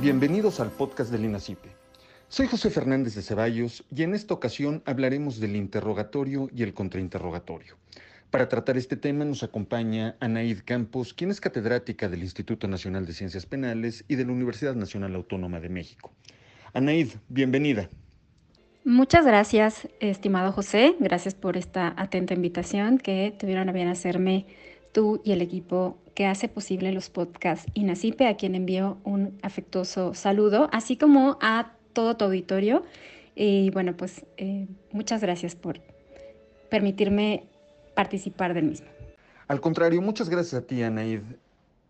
Bienvenidos 0.00 0.60
al 0.60 0.70
podcast 0.70 1.10
del 1.10 1.24
INACIPE. 1.24 1.70
Soy 2.28 2.46
José 2.46 2.70
Fernández 2.70 3.16
de 3.16 3.22
Ceballos 3.22 3.84
y 3.92 4.04
en 4.04 4.14
esta 4.14 4.32
ocasión 4.32 4.80
hablaremos 4.86 5.40
del 5.40 5.56
interrogatorio 5.56 6.48
y 6.54 6.62
el 6.62 6.72
contrainterrogatorio. 6.72 7.74
Para 8.30 8.48
tratar 8.48 8.76
este 8.76 8.96
tema 8.96 9.24
nos 9.24 9.42
acompaña 9.42 10.14
Anaid 10.20 10.60
Campos, 10.64 11.14
quien 11.14 11.32
es 11.32 11.40
catedrática 11.40 12.08
del 12.08 12.22
Instituto 12.22 12.68
Nacional 12.68 13.06
de 13.06 13.12
Ciencias 13.12 13.44
Penales 13.44 14.04
y 14.06 14.14
de 14.14 14.24
la 14.24 14.30
Universidad 14.30 14.76
Nacional 14.76 15.16
Autónoma 15.16 15.58
de 15.58 15.68
México. 15.68 16.12
Anaid, 16.74 17.14
bienvenida. 17.28 17.90
Muchas 18.84 19.26
gracias, 19.26 19.88
estimado 19.98 20.52
José. 20.52 20.94
Gracias 21.00 21.34
por 21.34 21.56
esta 21.56 21.92
atenta 21.96 22.34
invitación 22.34 22.98
que 22.98 23.34
tuvieron 23.36 23.68
a 23.68 23.72
bien 23.72 23.88
hacerme 23.88 24.46
tú 24.92 25.20
y 25.24 25.32
el 25.32 25.42
equipo 25.42 25.96
que 26.14 26.26
hace 26.26 26.48
posible 26.48 26.92
los 26.92 27.10
podcasts 27.10 27.70
INACIPE, 27.74 28.26
a 28.26 28.36
quien 28.36 28.54
envío 28.54 28.98
un 29.04 29.38
afectuoso 29.42 30.14
saludo, 30.14 30.68
así 30.72 30.96
como 30.96 31.38
a 31.40 31.72
todo 31.92 32.16
tu 32.16 32.24
auditorio. 32.24 32.82
Y 33.34 33.70
bueno, 33.70 33.96
pues 33.96 34.24
eh, 34.36 34.66
muchas 34.92 35.20
gracias 35.20 35.54
por 35.54 35.80
permitirme 36.70 37.44
participar 37.94 38.54
del 38.54 38.64
mismo. 38.64 38.88
Al 39.46 39.60
contrario, 39.60 40.02
muchas 40.02 40.28
gracias 40.28 40.62
a 40.62 40.66
ti, 40.66 40.82
Anaid. 40.82 41.22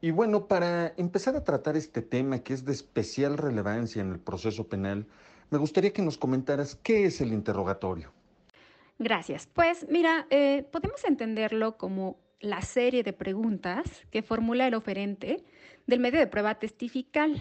Y 0.01 0.11
bueno, 0.13 0.47
para 0.47 0.93
empezar 0.97 1.35
a 1.35 1.43
tratar 1.43 1.77
este 1.77 2.03
tema 2.03 2.39
que 2.39 2.53
es 2.53 2.65
de 2.65 2.73
especial 2.73 3.37
relevancia 3.37 4.01
en 4.01 4.13
el 4.13 4.21
proceso 4.21 4.69
penal, 4.69 5.07
me 5.51 5.59
gustaría 5.59 5.93
que 5.93 6.03
nos 6.03 6.19
comentaras 6.19 6.77
qué 6.83 7.07
es 7.07 7.21
el 7.21 7.33
interrogatorio. 7.33 8.13
Gracias. 8.99 9.49
Pues 9.53 9.87
mira, 9.89 10.27
eh, 10.31 10.67
podemos 10.71 11.05
entenderlo 11.05 11.77
como 11.77 12.17
la 12.41 12.63
serie 12.63 13.03
de 13.03 13.13
preguntas 13.13 14.07
que 14.11 14.23
formula 14.23 14.67
el 14.67 14.75
oferente 14.75 15.45
del 15.87 16.01
medio 16.01 16.21
de 16.21 16.27
prueba 16.27 16.59
testifical. 16.59 17.41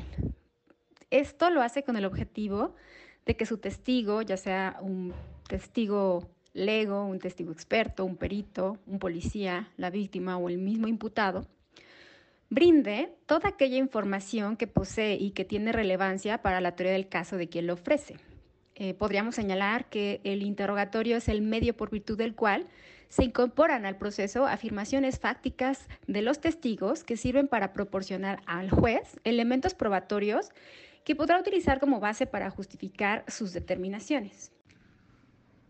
Esto 1.09 1.49
lo 1.49 1.61
hace 1.61 1.83
con 1.83 1.97
el 1.97 2.05
objetivo 2.05 2.75
de 3.25 3.35
que 3.35 3.45
su 3.45 3.57
testigo, 3.57 4.21
ya 4.21 4.37
sea 4.37 4.77
un 4.81 5.13
testigo 5.47 6.29
lego, 6.53 7.05
un 7.05 7.19
testigo 7.19 7.51
experto, 7.51 8.03
un 8.05 8.17
perito, 8.17 8.77
un 8.87 8.99
policía, 8.99 9.71
la 9.77 9.89
víctima 9.89 10.37
o 10.37 10.49
el 10.49 10.57
mismo 10.57 10.87
imputado, 10.87 11.45
brinde 12.49 13.13
toda 13.25 13.49
aquella 13.49 13.77
información 13.77 14.57
que 14.57 14.67
posee 14.67 15.15
y 15.15 15.31
que 15.31 15.45
tiene 15.45 15.71
relevancia 15.71 16.41
para 16.41 16.61
la 16.61 16.75
teoría 16.75 16.93
del 16.93 17.09
caso 17.09 17.37
de 17.37 17.49
quien 17.49 17.67
lo 17.67 17.73
ofrece. 17.73 18.15
Eh, 18.75 18.93
podríamos 18.93 19.35
señalar 19.35 19.89
que 19.89 20.21
el 20.23 20.43
interrogatorio 20.43 21.17
es 21.17 21.27
el 21.29 21.41
medio 21.41 21.75
por 21.75 21.89
virtud 21.89 22.17
del 22.17 22.35
cual 22.35 22.67
se 23.09 23.23
incorporan 23.23 23.85
al 23.85 23.97
proceso 23.97 24.45
afirmaciones 24.45 25.19
fácticas 25.19 25.87
de 26.07 26.21
los 26.21 26.39
testigos 26.39 27.03
que 27.03 27.17
sirven 27.17 27.47
para 27.47 27.73
proporcionar 27.73 28.41
al 28.45 28.69
juez 28.69 29.19
elementos 29.23 29.73
probatorios 29.73 30.49
que 31.03 31.15
podrá 31.15 31.39
utilizar 31.39 31.79
como 31.79 31.99
base 31.99 32.25
para 32.25 32.49
justificar 32.49 33.23
sus 33.27 33.53
determinaciones. 33.53 34.51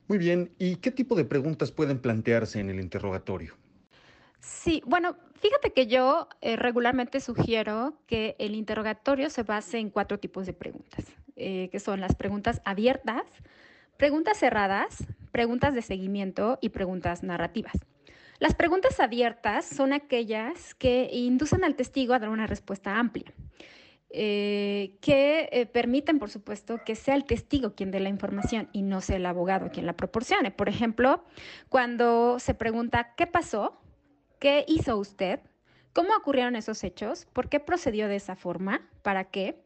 Muy 0.08 0.18
bien, 0.18 0.52
¿y 0.58 0.78
qué 0.78 0.90
tipo 0.90 1.16
de 1.16 1.26
preguntas 1.26 1.72
pueden 1.72 2.00
plantearse 2.00 2.60
en 2.60 2.70
el 2.70 2.80
interrogatorio? 2.80 3.56
Sí, 4.40 4.82
bueno, 4.86 5.18
fíjate 5.36 5.74
que 5.74 5.88
yo 5.88 6.30
eh, 6.42 6.56
regularmente 6.56 7.20
sugiero 7.20 8.00
que 8.08 8.36
el 8.40 8.56
interrogatorio 8.56 9.30
se 9.30 9.44
base 9.44 9.80
en 9.80 9.90
cuatro 9.90 10.20
tipos 10.20 10.46
de 10.46 10.54
preguntas, 10.54 11.06
eh, 11.36 11.70
que 11.72 11.80
son 11.80 12.00
las 12.00 12.16
preguntas 12.16 12.62
abiertas, 12.64 13.24
preguntas 13.98 14.38
cerradas, 14.38 15.06
preguntas 15.28 15.73
de 15.73 15.81
seguimiento 15.81 16.58
y 16.61 16.70
preguntas 16.70 17.23
narrativas. 17.23 17.73
Las 18.39 18.53
preguntas 18.53 19.00
abiertas 19.00 19.66
son 19.66 19.94
aquellas 19.94 20.75
que 20.75 21.09
inducen 21.11 21.64
al 21.64 21.75
testigo 21.75 22.14
a 22.14 22.19
dar 22.19 22.30
una 22.30 22.47
respuesta 22.47 22.97
amplia. 22.97 23.34
Eh, 24.09 24.97
que 25.02 25.50
eh, 25.52 25.66
permiten, 25.66 26.18
por 26.18 26.29
supuesto, 26.29 26.79
que 26.85 26.96
sea 26.96 27.16
el 27.16 27.25
testigo 27.25 27.75
quien 27.75 27.91
dé 27.91 28.00
la 28.00 28.07
información 28.07 28.69
y 28.72 28.81
no 28.81 29.02
sea 29.02 29.18
el 29.18 29.25
abogado 29.25 29.69
quien 29.69 29.85
la 29.85 29.97
proporcione. 29.97 30.50
Por 30.50 30.69
ejemplo, 30.69 31.25
cuando 31.68 32.40
se 32.40 32.53
pregunta, 32.53 33.16
¿qué 33.18 33.28
pasó? 33.28 33.81
¿Qué 34.40 34.63
hizo 34.68 34.97
usted? 34.97 35.41
¿Cómo 35.91 36.16
ocurrieron 36.16 36.56
esos 36.56 36.84
hechos? 36.84 37.25
¿Por 37.34 37.50
qué 37.50 37.59
procedió 37.59 38.07
de 38.07 38.16
esa 38.16 38.35
forma? 38.35 38.88
¿Para 39.02 39.25
qué? 39.25 39.62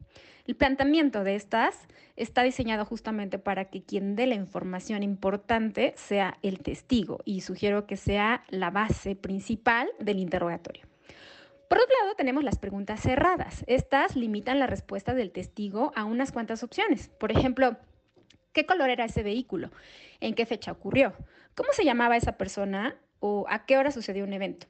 El 0.52 0.58
planteamiento 0.58 1.24
de 1.24 1.36
estas 1.36 1.88
está 2.18 2.44
diseñado 2.44 2.84
justamente 2.84 3.40
para 3.40 3.70
que 3.70 3.84
quien 3.84 4.18
dé 4.18 4.28
la 4.28 4.36
información 4.36 5.02
importante 5.02 5.94
sea 5.96 6.38
el 6.42 6.60
testigo 6.60 7.20
y 7.24 7.40
sugiero 7.40 7.88
que 7.88 7.96
sea 7.96 8.44
la 8.50 8.70
base 8.70 9.16
principal 9.16 9.88
del 9.98 10.20
interrogatorio. 10.20 10.84
Por 11.70 11.78
otro 11.78 11.96
lado, 12.02 12.16
tenemos 12.16 12.44
las 12.44 12.60
preguntas 12.60 13.00
cerradas. 13.00 13.64
Estas 13.66 14.18
limitan 14.18 14.60
la 14.60 14.68
respuesta 14.68 15.14
del 15.14 15.32
testigo 15.32 15.94
a 15.96 16.04
unas 16.04 16.34
cuantas 16.34 16.64
opciones. 16.64 17.08
Por 17.18 17.32
ejemplo, 17.32 17.78
¿qué 18.52 18.66
color 18.66 18.90
era 18.90 19.06
ese 19.06 19.24
vehículo? 19.24 19.72
¿En 20.20 20.34
qué 20.34 20.46
fecha 20.46 20.74
ocurrió? 20.74 21.14
¿Cómo 21.56 21.72
se 21.72 21.86
llamaba 21.86 22.18
esa 22.18 22.36
persona? 22.38 22.98
¿O 23.22 23.46
a 23.48 23.66
qué 23.66 23.78
hora 23.78 23.92
sucedió 23.92 24.26
un 24.26 24.34
evento? 24.34 24.68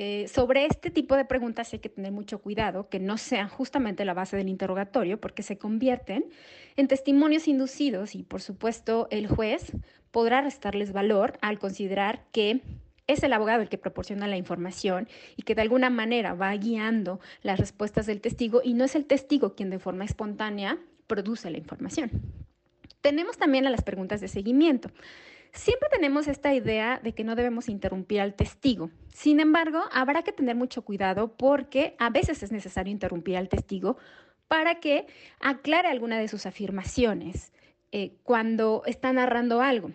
Eh, 0.00 0.28
sobre 0.28 0.64
este 0.64 0.92
tipo 0.92 1.16
de 1.16 1.24
preguntas 1.24 1.72
hay 1.72 1.80
que 1.80 1.88
tener 1.88 2.12
mucho 2.12 2.38
cuidado, 2.38 2.88
que 2.88 3.00
no 3.00 3.18
sean 3.18 3.48
justamente 3.48 4.04
la 4.04 4.14
base 4.14 4.36
del 4.36 4.48
interrogatorio, 4.48 5.20
porque 5.20 5.42
se 5.42 5.58
convierten 5.58 6.26
en 6.76 6.86
testimonios 6.86 7.48
inducidos 7.48 8.14
y, 8.14 8.22
por 8.22 8.40
supuesto, 8.40 9.08
el 9.10 9.26
juez 9.26 9.72
podrá 10.12 10.40
restarles 10.40 10.92
valor 10.92 11.36
al 11.42 11.58
considerar 11.58 12.22
que 12.30 12.60
es 13.08 13.24
el 13.24 13.32
abogado 13.32 13.60
el 13.60 13.68
que 13.68 13.76
proporciona 13.76 14.28
la 14.28 14.36
información 14.36 15.08
y 15.34 15.42
que 15.42 15.56
de 15.56 15.62
alguna 15.62 15.90
manera 15.90 16.32
va 16.32 16.54
guiando 16.54 17.18
las 17.42 17.58
respuestas 17.58 18.06
del 18.06 18.20
testigo 18.20 18.60
y 18.62 18.74
no 18.74 18.84
es 18.84 18.94
el 18.94 19.04
testigo 19.04 19.56
quien 19.56 19.68
de 19.68 19.80
forma 19.80 20.04
espontánea 20.04 20.78
produce 21.08 21.50
la 21.50 21.58
información. 21.58 22.12
Tenemos 23.00 23.36
también 23.36 23.66
a 23.66 23.70
las 23.70 23.82
preguntas 23.82 24.20
de 24.20 24.28
seguimiento. 24.28 24.90
Siempre 25.52 25.88
tenemos 25.90 26.28
esta 26.28 26.54
idea 26.54 27.00
de 27.02 27.14
que 27.14 27.24
no 27.24 27.34
debemos 27.34 27.68
interrumpir 27.68 28.20
al 28.20 28.34
testigo. 28.34 28.90
Sin 29.12 29.40
embargo, 29.40 29.82
habrá 29.92 30.22
que 30.22 30.32
tener 30.32 30.56
mucho 30.56 30.82
cuidado 30.82 31.36
porque 31.36 31.96
a 31.98 32.10
veces 32.10 32.42
es 32.42 32.52
necesario 32.52 32.92
interrumpir 32.92 33.36
al 33.36 33.48
testigo 33.48 33.96
para 34.46 34.80
que 34.80 35.06
aclare 35.40 35.88
alguna 35.88 36.18
de 36.18 36.28
sus 36.28 36.46
afirmaciones 36.46 37.52
eh, 37.92 38.16
cuando 38.22 38.82
está 38.86 39.12
narrando 39.12 39.60
algo. 39.60 39.90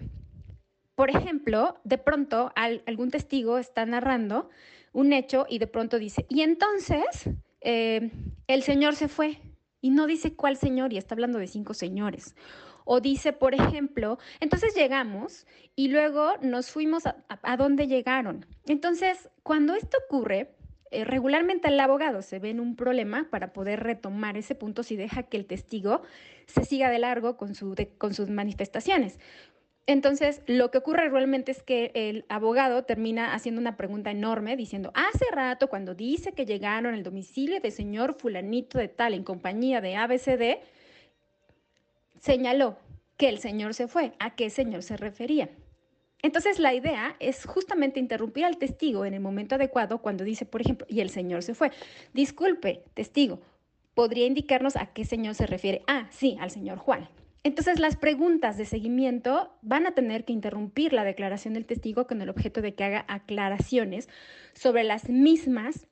Por 0.96 1.10
ejemplo, 1.10 1.80
de 1.84 1.98
pronto 1.98 2.52
algún 2.56 3.10
testigo 3.10 3.58
está 3.58 3.86
narrando 3.86 4.50
un 4.92 5.12
hecho 5.12 5.48
y 5.50 5.58
de 5.58 5.68
pronto 5.68 5.98
dice, 5.98 6.26
y 6.30 6.42
entonces 6.42 7.30
eh, 7.62 8.12
el 8.48 8.62
señor 8.64 8.96
se 8.96 9.08
fue 9.08 9.40
y 9.82 9.90
no 9.90 10.08
dice 10.08 10.36
cuál 10.36 10.56
señor 10.56 10.94
y 10.94 10.98
está 10.98 11.16
hablando 11.16 11.40
de 11.40 11.48
cinco 11.48 11.74
señores. 11.74 12.36
O 12.86 13.00
dice, 13.00 13.34
por 13.34 13.54
ejemplo, 13.54 14.18
entonces 14.40 14.76
llegamos 14.76 15.46
y 15.76 15.88
luego 15.88 16.34
nos 16.42 16.72
fuimos 16.72 17.04
a, 17.06 17.58
dónde 17.58 17.88
llegaron. 17.88 18.46
Entonces, 18.66 19.30
cuando 19.44 19.76
esto 19.76 19.98
ocurre, 20.06 20.52
eh, 20.92 21.06
regularmente 21.06 21.70
el 21.70 21.80
abogado 21.80 22.22
se 22.22 22.40
ve 22.40 22.50
en 22.50 22.60
un 22.60 22.76
problema 22.76 23.28
para 23.30 23.54
poder 23.54 23.82
retomar 23.82 24.38
ese 24.38 24.56
punto 24.56 24.84
si 24.84 24.96
deja 24.96 25.24
que 25.24 25.38
el 25.38 25.46
testigo 25.46 26.02
se 26.46 26.66
siga 26.66 26.90
de 26.90 27.00
largo 27.00 27.38
con 27.38 27.56
sus 27.56 28.30
manifestaciones. 28.30 29.20
Entonces, 29.86 30.42
lo 30.48 30.72
que 30.72 30.78
ocurre 30.78 31.10
realmente 31.10 31.52
es 31.52 31.62
que 31.62 31.92
el 31.94 32.26
abogado 32.30 32.84
termina 32.86 33.34
haciendo 33.34 33.60
una 33.60 33.76
pregunta 33.76 34.12
enorme 34.12 34.56
diciendo, 34.56 34.94
hace 34.96 35.26
rato 35.34 35.68
cuando 35.68 35.94
dice 35.94 36.32
que 36.32 36.46
llegaron 36.46 36.94
al 36.94 37.04
domicilio 37.04 37.60
del 37.60 37.72
señor 37.74 38.14
fulanito 38.14 38.78
de 38.78 38.88
tal 38.88 39.14
en 39.14 39.24
compañía 39.24 39.82
de 39.82 39.98
ABCD, 39.98 40.64
señaló 42.24 42.78
que 43.18 43.28
el 43.28 43.38
señor 43.38 43.74
se 43.74 43.88
fue. 43.88 44.14
¿A 44.20 44.36
qué 44.36 44.50
señor 44.50 44.82
se 44.82 44.96
refería? 44.96 45.50
Entonces 46.22 46.58
la 46.58 46.74
idea 46.74 47.18
es 47.20 47.46
justamente 47.46 48.00
interrumpir 48.00 48.46
al 48.46 48.58
testigo 48.58 49.04
en 49.06 49.14
el 49.14 49.20
momento 49.20 49.56
adecuado 49.56 50.02
cuando 50.02 50.24
dice, 50.24 50.46
por 50.46 50.62
ejemplo, 50.62 50.88
y 50.90 51.02
el 51.02 51.10
señor 51.10 51.44
se 51.44 51.54
fue. 51.54 51.72
Disculpe, 52.14 52.86
testigo, 52.94 53.42
¿podría 53.94 54.26
indicarnos 54.26 54.78
a 54.78 54.94
qué 54.94 55.04
señor 55.04 55.36
se 55.36 55.48
refiere? 55.48 55.82
Ah, 55.86 56.08
sí, 56.12 56.38
al 56.40 56.50
señor 56.50 56.78
Juan. 56.78 57.10
Entonces, 57.44 57.78
las 57.82 57.98
preguntas 57.98 58.58
de 58.58 58.64
seguimiento 58.64 59.52
van 59.62 59.86
a 59.86 59.92
tener 59.92 60.24
que 60.24 60.32
interrumpir 60.32 60.94
la 60.94 61.04
declaración 61.04 61.56
del 61.56 61.66
testigo 61.66 62.08
con 62.08 62.22
el 62.22 62.30
objeto 62.30 62.62
de 62.62 62.74
que 62.74 62.86
haga 62.86 63.04
aclaraciones 63.10 64.08
sobre 64.54 64.86
las 64.86 65.10
mismas 65.10 65.88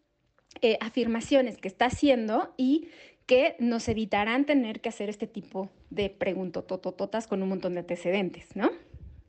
eh, 0.61 0.77
afirmaciones 0.79 1.57
que 1.57 1.67
está 1.67 1.85
haciendo 1.85 2.53
y 2.55 2.87
que 3.25 3.55
nos 3.59 3.87
evitarán 3.87 4.45
tener 4.45 4.81
que 4.81 4.89
hacer 4.89 5.09
este 5.09 5.27
tipo 5.27 5.69
de 5.89 6.09
preguntototototas 6.09 7.27
con 7.27 7.41
un 7.43 7.49
montón 7.49 7.73
de 7.73 7.79
antecedentes, 7.79 8.55
¿no? 8.55 8.71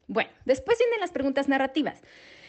Bueno, 0.08 0.30
después 0.44 0.78
vienen 0.78 1.00
las 1.00 1.12
preguntas 1.12 1.48
narrativas. 1.48 2.02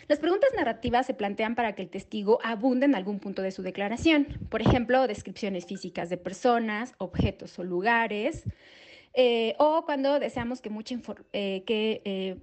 Las 0.08 0.20
preguntas 0.20 0.50
narrativas 0.56 1.06
se 1.06 1.14
plantean 1.14 1.56
para 1.56 1.76
que 1.76 1.82
el 1.82 1.90
testigo 1.90 2.40
abunde 2.44 2.86
en 2.86 2.96
algún 2.96 3.20
punto 3.20 3.42
de 3.42 3.52
su 3.52 3.62
declaración. 3.62 4.28
Por 4.50 4.62
ejemplo, 4.62 5.08
descripciones 5.08 5.66
físicas 5.66 6.10
de 6.10 6.18
personas, 6.18 6.94
objetos 6.98 7.58
o 7.58 7.64
lugares, 7.64 8.44
eh, 9.14 9.56
o 9.60 9.86
cuando 9.86 10.20
deseamos 10.20 10.60
que, 10.60 10.70
mucha 10.70 10.96
eh, 11.34 11.64
que 11.66 12.02
eh, 12.04 12.38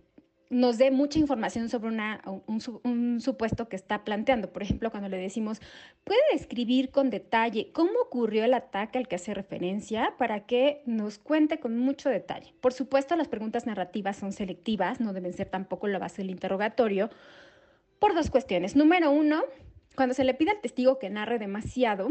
nos 0.50 0.78
dé 0.78 0.90
mucha 0.90 1.20
información 1.20 1.68
sobre 1.68 1.96
un, 2.46 3.20
supuesto 3.20 3.68
que 3.68 3.76
está 3.76 4.04
planteando. 4.04 4.52
Por 4.52 4.62
ejemplo, 4.62 4.90
cuando 4.90 5.08
le 5.08 5.16
decimos, 5.16 5.60
puede 6.02 6.20
describir 6.32 6.90
con 6.90 7.08
detalle 7.08 7.70
cómo 7.72 7.92
ocurrió 8.02 8.44
el 8.44 8.54
ataque 8.54 8.98
al 8.98 9.06
que 9.06 9.14
hace 9.14 9.32
referencia 9.32 10.14
para 10.18 10.46
que 10.46 10.82
nos 10.86 11.18
cuente 11.18 11.60
con 11.60 11.78
mucho 11.78 12.10
detalle. 12.10 12.52
Por 12.60 12.72
supuesto, 12.72 13.14
las 13.14 13.28
preguntas 13.28 13.64
narrativas 13.64 14.16
son 14.16 14.32
selectivas, 14.32 15.00
no 15.00 15.12
deben 15.12 15.32
ser 15.32 15.48
tampoco 15.48 15.86
la 15.86 16.00
base 16.00 16.22
del 16.22 16.30
interrogatorio, 16.30 17.10
por 18.00 18.14
dos 18.14 18.28
cuestiones. 18.28 18.74
Número 18.74 19.12
uno, 19.12 19.44
cuando 19.94 20.14
se 20.14 20.24
le 20.24 20.34
pide 20.34 20.50
al 20.50 20.60
testigo 20.60 20.98
que 20.98 21.10
narre 21.10 21.38
demasiado, 21.38 22.08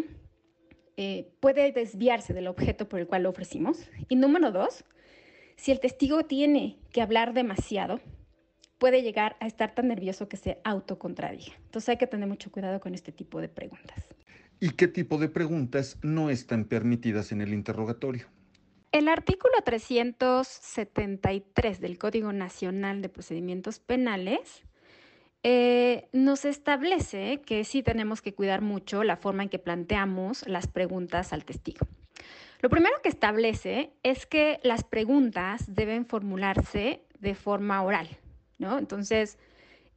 eh, 0.95 1.29
puede 1.41 1.73
desviarse 1.73 2.33
del 2.33 2.47
objeto 2.47 2.87
por 2.87 3.01
el 3.01 3.07
cual 3.07 3.23
lo 3.23 3.29
ofrecimos. 3.31 3.89
Y 4.07 4.15
número 4.15 4.51
dos, 4.51 4.85
si 5.57 5.73
el 5.73 5.81
testigo 5.81 6.23
tiene 6.23 6.77
que 6.93 7.01
hablar 7.01 7.33
demasiado, 7.33 7.99
puede 8.79 9.03
llegar 9.03 9.35
a 9.39 9.45
estar 9.45 9.75
tan 9.75 9.89
nervioso 9.89 10.27
que 10.27 10.37
se 10.37 10.57
autocontradiga. 10.63 11.53
Entonces 11.65 11.89
hay 11.89 11.97
que 11.97 12.07
tener 12.07 12.27
mucho 12.27 12.51
cuidado 12.51 12.79
con 12.79 12.95
este 12.95 13.11
tipo 13.11 13.39
de 13.41 13.49
preguntas. 13.49 14.07
¿Y 14.59 14.71
qué 14.71 14.87
tipo 14.87 15.19
de 15.19 15.29
preguntas 15.29 15.99
no 16.01 16.31
están 16.31 16.65
permitidas 16.65 17.31
en 17.31 17.41
el 17.41 17.53
interrogatorio? 17.53 18.25
El 18.91 19.07
artículo 19.07 19.53
373 19.63 21.79
del 21.79 21.99
Código 21.99 22.33
Nacional 22.33 23.03
de 23.03 23.09
Procedimientos 23.09 23.77
Penales 23.79 24.63
eh, 25.43 26.07
nos 26.11 26.43
establece 26.43 27.41
que 27.45 27.63
sí 27.63 27.83
tenemos 27.83 28.21
que 28.21 28.33
cuidar 28.33 28.61
mucho 28.61 29.03
la 29.03 29.15
forma 29.15 29.43
en 29.43 29.49
que 29.49 29.59
planteamos 29.59 30.47
las 30.47 30.65
preguntas 30.67 31.33
al 31.33 31.45
testigo. 31.45 31.85
Lo 32.61 32.69
primero 32.69 32.95
que 33.01 33.09
establece 33.09 33.91
es 34.03 34.25
que 34.25 34.59
las 34.63 34.83
preguntas 34.83 35.73
deben 35.73 36.05
formularse 36.05 37.01
de 37.19 37.35
forma 37.35 37.81
oral, 37.83 38.09
¿no? 38.59 38.77
Entonces, 38.77 39.39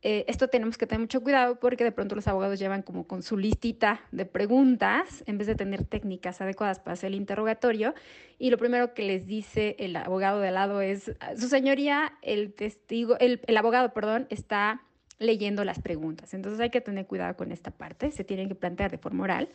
eh, 0.04 0.24
esto 0.26 0.48
tenemos 0.48 0.76
que 0.76 0.86
tener 0.86 1.00
mucho 1.00 1.20
cuidado 1.20 1.60
porque 1.60 1.84
de 1.84 1.92
pronto 1.92 2.16
los 2.16 2.26
abogados 2.26 2.58
llevan 2.58 2.82
como 2.82 3.06
con 3.06 3.22
su 3.22 3.36
listita 3.36 4.00
de 4.10 4.26
preguntas 4.26 5.22
en 5.26 5.38
vez 5.38 5.46
de 5.46 5.54
tener 5.54 5.84
técnicas 5.84 6.40
adecuadas 6.40 6.80
para 6.80 6.94
hacer 6.94 7.08
el 7.08 7.14
interrogatorio. 7.14 7.94
Y 8.38 8.50
lo 8.50 8.58
primero 8.58 8.94
que 8.94 9.02
les 9.02 9.26
dice 9.26 9.76
el 9.78 9.94
abogado 9.94 10.40
de 10.40 10.50
lado 10.50 10.80
es, 10.80 11.12
su 11.36 11.48
señoría, 11.48 12.14
el 12.22 12.52
testigo, 12.52 13.16
el, 13.20 13.40
el 13.46 13.56
abogado, 13.56 13.92
perdón, 13.92 14.26
está 14.30 14.82
leyendo 15.20 15.64
las 15.64 15.80
preguntas. 15.80 16.34
Entonces 16.34 16.58
hay 16.60 16.70
que 16.70 16.80
tener 16.80 17.06
cuidado 17.06 17.36
con 17.36 17.52
esta 17.52 17.70
parte, 17.70 18.10
se 18.10 18.24
tienen 18.24 18.48
que 18.48 18.56
plantear 18.56 18.90
de 18.90 18.98
forma 18.98 19.22
oral. 19.22 19.50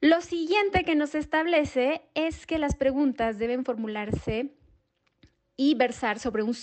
Lo 0.00 0.20
siguiente 0.22 0.84
que 0.84 0.94
nos 0.94 1.14
establece 1.14 2.02
es 2.14 2.46
que 2.46 2.58
las 2.58 2.76
preguntas 2.76 3.36
deben 3.36 3.64
formularse 3.64 4.52
y 5.60 5.74
versar 5.74 6.20
sobre 6.20 6.44
un, 6.44 6.54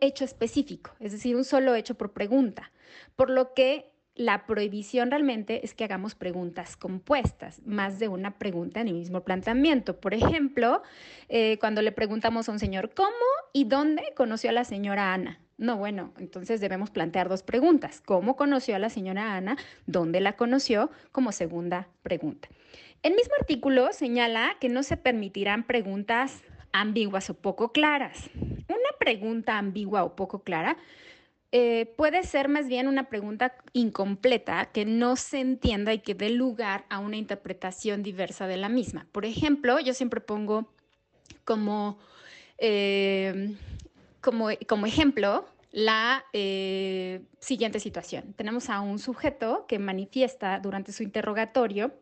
hecho 0.00 0.24
específico, 0.24 0.90
es 0.98 1.12
decir, 1.12 1.36
un 1.36 1.44
solo 1.44 1.76
hecho 1.76 1.94
por 1.94 2.12
pregunta, 2.12 2.72
por 3.14 3.30
lo 3.30 3.54
que 3.54 3.86
la 4.16 4.44
prohibición 4.44 5.12
realmente 5.12 5.64
es 5.64 5.72
que 5.72 5.84
hagamos 5.84 6.16
preguntas 6.16 6.76
compuestas, 6.76 7.62
más 7.64 8.00
de 8.00 8.08
una 8.08 8.38
pregunta 8.38 8.80
en 8.80 8.88
el 8.88 8.94
mismo 8.94 9.22
planteamiento. 9.22 10.00
Por 10.00 10.14
ejemplo, 10.14 10.82
eh, 11.28 11.58
cuando 11.60 11.80
le 11.80 11.92
preguntamos 11.92 12.48
a 12.48 12.52
un 12.52 12.58
señor, 12.58 12.92
¿cómo 12.92 13.08
y 13.52 13.64
dónde 13.64 14.12
conoció 14.16 14.50
a 14.50 14.52
la 14.52 14.64
señora 14.64 15.14
Ana? 15.14 15.40
No, 15.56 15.76
bueno, 15.76 16.12
entonces 16.18 16.60
debemos 16.60 16.90
plantear 16.90 17.28
dos 17.28 17.44
preguntas. 17.44 18.02
¿Cómo 18.04 18.34
conoció 18.34 18.74
a 18.74 18.80
la 18.80 18.90
señora 18.90 19.36
Ana? 19.36 19.56
¿Dónde 19.86 20.20
la 20.20 20.36
conoció? 20.36 20.90
Como 21.12 21.30
segunda 21.30 21.88
pregunta. 22.02 22.48
El 23.02 23.14
mismo 23.14 23.34
artículo 23.38 23.92
señala 23.92 24.56
que 24.60 24.68
no 24.68 24.82
se 24.82 24.96
permitirán 24.96 25.62
preguntas 25.62 26.42
ambiguas 26.72 27.30
o 27.30 27.34
poco 27.34 27.72
claras. 27.72 28.30
Una 28.34 28.98
pregunta 28.98 29.58
ambigua 29.58 30.04
o 30.04 30.16
poco 30.16 30.42
clara 30.42 30.76
eh, 31.52 31.92
puede 31.96 32.22
ser 32.22 32.48
más 32.48 32.68
bien 32.68 32.86
una 32.86 33.08
pregunta 33.08 33.56
incompleta 33.72 34.66
que 34.66 34.84
no 34.84 35.16
se 35.16 35.40
entienda 35.40 35.92
y 35.92 35.98
que 35.98 36.14
dé 36.14 36.30
lugar 36.30 36.84
a 36.90 37.00
una 37.00 37.16
interpretación 37.16 38.04
diversa 38.04 38.46
de 38.46 38.56
la 38.56 38.68
misma. 38.68 39.08
Por 39.10 39.24
ejemplo, 39.24 39.80
yo 39.80 39.92
siempre 39.92 40.20
pongo 40.20 40.72
como, 41.44 41.98
eh, 42.58 43.56
como, 44.20 44.48
como, 44.68 44.86
ejemplo 44.86 45.44
la 45.72 46.24
eh, 46.32 47.22
siguiente 47.40 47.80
situación. 47.80 48.32
Tenemos 48.34 48.70
a 48.70 48.80
un 48.80 49.00
sujeto 49.00 49.66
que 49.66 49.80
manifiesta 49.80 50.60
durante 50.60 50.92
su 50.92 51.02
interrogatorio 51.02 51.92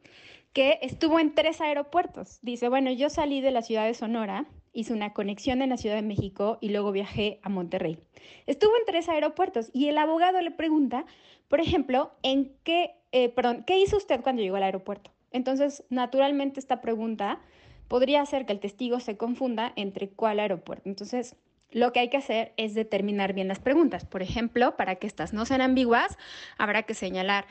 que 0.52 0.78
estuvo 0.82 1.20
en 1.20 1.34
tres 1.34 1.62
aeropuertos. 1.62 2.38
Dice, 2.42 2.68
bueno, 2.68 2.90
yo 2.90 3.08
salí 3.08 3.40
de 3.40 3.50
la 3.50 3.62
ciudad 3.62 3.86
de 3.86 3.94
Sonora 3.94 4.46
hice 4.72 4.92
una 4.92 5.12
conexión 5.12 5.62
en 5.62 5.70
la 5.70 5.76
Ciudad 5.76 5.96
de 5.96 6.02
México 6.02 6.58
y 6.60 6.70
luego 6.70 6.92
viajé 6.92 7.40
a 7.42 7.48
Monterrey. 7.48 7.98
Estuvo 8.46 8.76
en 8.76 8.84
tres 8.86 9.08
aeropuertos 9.08 9.70
y 9.72 9.88
el 9.88 9.98
abogado 9.98 10.40
le 10.40 10.50
pregunta, 10.50 11.04
por 11.48 11.60
ejemplo, 11.60 12.12
¿en 12.22 12.52
qué, 12.64 12.96
eh, 13.12 13.28
perdón, 13.28 13.64
qué 13.66 13.78
hizo 13.78 13.96
usted 13.96 14.20
cuando 14.20 14.42
llegó 14.42 14.56
al 14.56 14.62
aeropuerto? 14.62 15.10
Entonces, 15.30 15.84
naturalmente 15.90 16.60
esta 16.60 16.80
pregunta 16.80 17.40
podría 17.88 18.22
hacer 18.22 18.46
que 18.46 18.52
el 18.52 18.60
testigo 18.60 19.00
se 19.00 19.16
confunda 19.16 19.72
entre 19.76 20.08
cuál 20.10 20.40
aeropuerto. 20.40 20.88
Entonces, 20.88 21.36
lo 21.70 21.92
que 21.92 22.00
hay 22.00 22.08
que 22.08 22.16
hacer 22.16 22.52
es 22.56 22.74
determinar 22.74 23.34
bien 23.34 23.48
las 23.48 23.60
preguntas. 23.60 24.04
Por 24.06 24.22
ejemplo, 24.22 24.76
para 24.76 24.96
que 24.96 25.06
estas 25.06 25.32
no 25.32 25.44
sean 25.44 25.60
ambiguas, 25.60 26.16
habrá 26.56 26.84
que 26.84 26.94
señalar 26.94 27.46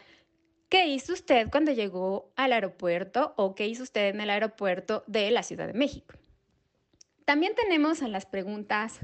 ¿Qué 0.70 0.88
hizo 0.88 1.14
usted 1.14 1.50
cuando 1.50 1.72
llegó 1.72 2.30
al 2.36 2.52
aeropuerto 2.52 3.34
o 3.38 3.56
qué 3.56 3.68
hizo 3.68 3.84
usted 3.84 4.10
en 4.10 4.20
el 4.20 4.30
aeropuerto 4.30 5.06
de 5.08 5.32
la 5.32 5.42
Ciudad 5.42 5.66
de 5.66 5.74
México? 5.74 6.16
También 7.28 7.56
tenemos 7.56 8.02
a 8.04 8.08
las 8.08 8.26
preguntas 8.26 9.02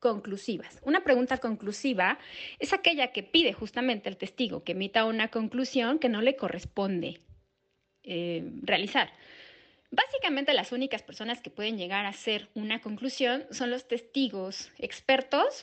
conclusivas. 0.00 0.80
Una 0.82 1.04
pregunta 1.04 1.38
conclusiva 1.38 2.18
es 2.58 2.72
aquella 2.72 3.12
que 3.12 3.22
pide 3.22 3.52
justamente 3.52 4.08
al 4.08 4.16
testigo 4.16 4.64
que 4.64 4.72
emita 4.72 5.04
una 5.04 5.28
conclusión 5.28 6.00
que 6.00 6.08
no 6.08 6.22
le 6.22 6.34
corresponde 6.34 7.20
eh, 8.02 8.50
realizar. 8.62 9.12
Básicamente 9.92 10.54
las 10.54 10.72
únicas 10.72 11.04
personas 11.04 11.40
que 11.40 11.50
pueden 11.50 11.78
llegar 11.78 12.04
a 12.04 12.08
hacer 12.08 12.48
una 12.54 12.80
conclusión 12.80 13.44
son 13.52 13.70
los 13.70 13.86
testigos 13.86 14.72
expertos 14.78 15.62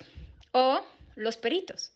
o 0.54 0.80
los 1.18 1.36
peritos. 1.36 1.92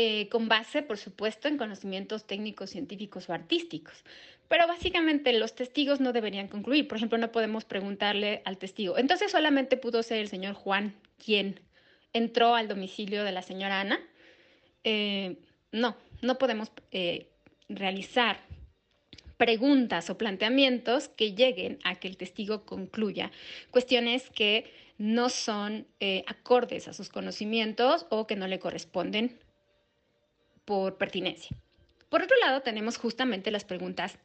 Eh, 0.00 0.28
con 0.28 0.46
base, 0.46 0.84
por 0.84 0.96
supuesto, 0.96 1.48
en 1.48 1.58
conocimientos 1.58 2.24
técnicos, 2.24 2.70
científicos 2.70 3.28
o 3.28 3.32
artísticos. 3.32 4.04
Pero 4.46 4.68
básicamente 4.68 5.32
los 5.32 5.56
testigos 5.56 5.98
no 5.98 6.12
deberían 6.12 6.46
concluir. 6.46 6.86
Por 6.86 6.98
ejemplo, 6.98 7.18
no 7.18 7.32
podemos 7.32 7.64
preguntarle 7.64 8.40
al 8.44 8.58
testigo. 8.58 8.96
Entonces 8.96 9.32
solamente 9.32 9.76
pudo 9.76 10.04
ser 10.04 10.18
el 10.18 10.28
señor 10.28 10.54
Juan 10.54 10.94
quien 11.18 11.58
entró 12.12 12.54
al 12.54 12.68
domicilio 12.68 13.24
de 13.24 13.32
la 13.32 13.42
señora 13.42 13.80
Ana. 13.80 13.98
Eh, 14.84 15.38
no, 15.72 15.96
no 16.22 16.38
podemos 16.38 16.70
eh, 16.92 17.30
realizar 17.68 18.38
preguntas 19.36 20.10
o 20.10 20.16
planteamientos 20.16 21.08
que 21.08 21.32
lleguen 21.32 21.80
a 21.82 21.96
que 21.96 22.06
el 22.06 22.16
testigo 22.16 22.64
concluya 22.64 23.32
cuestiones 23.72 24.30
que 24.30 24.72
no 24.96 25.28
son 25.28 25.88
acordes 26.26 26.86
a 26.86 26.92
sus 26.92 27.08
conocimientos 27.08 28.06
o 28.10 28.28
que 28.28 28.36
no 28.36 28.46
le 28.46 28.60
corresponden 28.60 29.40
por 30.68 30.98
pertinencia. 30.98 31.56
Por 32.10 32.20
otro 32.20 32.36
lado, 32.44 32.60
tenemos 32.60 32.98
justamente 32.98 33.50
las 33.50 33.64
preguntas 33.64 34.18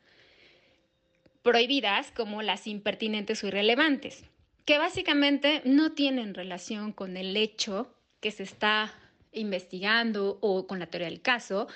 prohibidas 1.42 2.12
como 2.12 2.42
las 2.42 2.68
impertinentes 2.68 3.42
o 3.42 3.48
irrelevantes, 3.48 4.26
que 4.66 4.78
básicamente 4.78 5.62
no 5.64 5.94
tienen 5.94 6.34
relación 6.34 6.92
con 6.92 7.16
el 7.16 7.38
hecho 7.38 7.96
que 8.20 8.32
se 8.32 8.44
está 8.44 8.94
investigando 9.32 10.38
o 10.42 10.68
con 10.68 10.80
la 10.80 10.88
teoría 10.88 11.08
del 11.08 11.22
caso, 11.22 11.70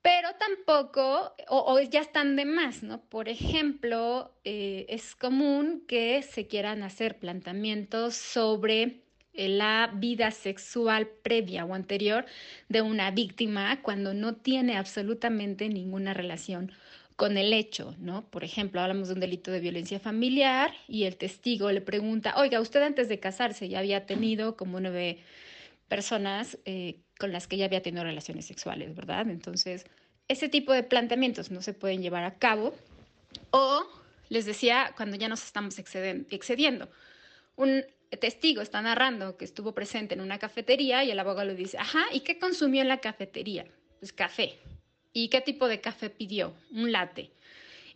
pero 0.00 0.28
tampoco, 0.38 1.34
o, 1.48 1.80
ya 1.80 2.00
están 2.00 2.36
de 2.36 2.44
más, 2.44 2.84
¿no? 2.84 3.00
Por 3.00 3.28
ejemplo, 3.28 4.32
eh, 4.44 4.86
es 4.90 5.16
común 5.16 5.82
que 5.88 6.22
se 6.22 6.46
quieran 6.46 6.84
hacer 6.84 7.18
planteamientos 7.18 8.14
sobre 8.14 9.07
la 9.34 9.90
vida 9.94 10.30
sexual 10.30 11.08
previa 11.22 11.64
o 11.64 11.74
anterior 11.74 12.26
de 12.68 12.82
una 12.82 13.10
víctima 13.10 13.80
cuando 13.82 14.14
no 14.14 14.34
tiene 14.34 14.76
absolutamente 14.76 15.68
ninguna 15.68 16.14
relación 16.14 16.72
con 17.16 17.36
el 17.36 17.52
hecho, 17.52 17.96
¿no? 17.98 18.28
Por 18.30 18.44
ejemplo, 18.44 18.80
hablamos 18.80 19.08
de 19.08 19.14
un 19.14 19.20
delito 19.20 19.50
de 19.50 19.58
violencia 19.58 19.98
familiar 19.98 20.72
y 20.86 21.02
el 21.04 21.16
testigo 21.16 21.70
le 21.72 21.80
pregunta, 21.80 22.34
oiga, 22.36 22.60
usted 22.60 22.80
antes 22.80 23.08
de 23.08 23.18
casarse 23.18 23.68
ya 23.68 23.80
había 23.80 24.06
tenido 24.06 24.56
como 24.56 24.78
nueve 24.78 25.18
personas 25.88 26.58
eh, 26.64 27.00
con 27.18 27.32
las 27.32 27.48
que 27.48 27.56
ya 27.56 27.64
había 27.64 27.82
tenido 27.82 28.04
relaciones 28.04 28.46
sexuales, 28.46 28.94
¿verdad? 28.94 29.28
Entonces, 29.28 29.84
ese 30.28 30.48
tipo 30.48 30.72
de 30.72 30.84
planteamientos 30.84 31.50
no 31.50 31.60
se 31.60 31.72
pueden 31.72 32.02
llevar 32.02 32.22
a 32.22 32.38
cabo. 32.38 32.74
O, 33.50 33.84
les 34.28 34.46
decía, 34.46 34.92
cuando 34.96 35.16
ya 35.16 35.28
nos 35.28 35.42
estamos 35.42 35.76
excediendo, 35.78 36.88
un 37.56 37.84
testigo 38.16 38.62
está 38.62 38.80
narrando 38.80 39.36
que 39.36 39.44
estuvo 39.44 39.72
presente 39.72 40.14
en 40.14 40.20
una 40.20 40.38
cafetería 40.38 41.04
y 41.04 41.10
el 41.10 41.18
abogado 41.18 41.48
le 41.48 41.54
dice, 41.54 41.78
ajá, 41.78 42.04
¿y 42.12 42.20
qué 42.20 42.38
consumió 42.38 42.82
en 42.82 42.88
la 42.88 43.00
cafetería? 43.00 43.66
Pues 43.98 44.12
café. 44.12 44.58
¿Y 45.12 45.28
qué 45.28 45.40
tipo 45.40 45.68
de 45.68 45.80
café 45.80 46.10
pidió? 46.10 46.54
Un 46.70 46.92
latte. 46.92 47.30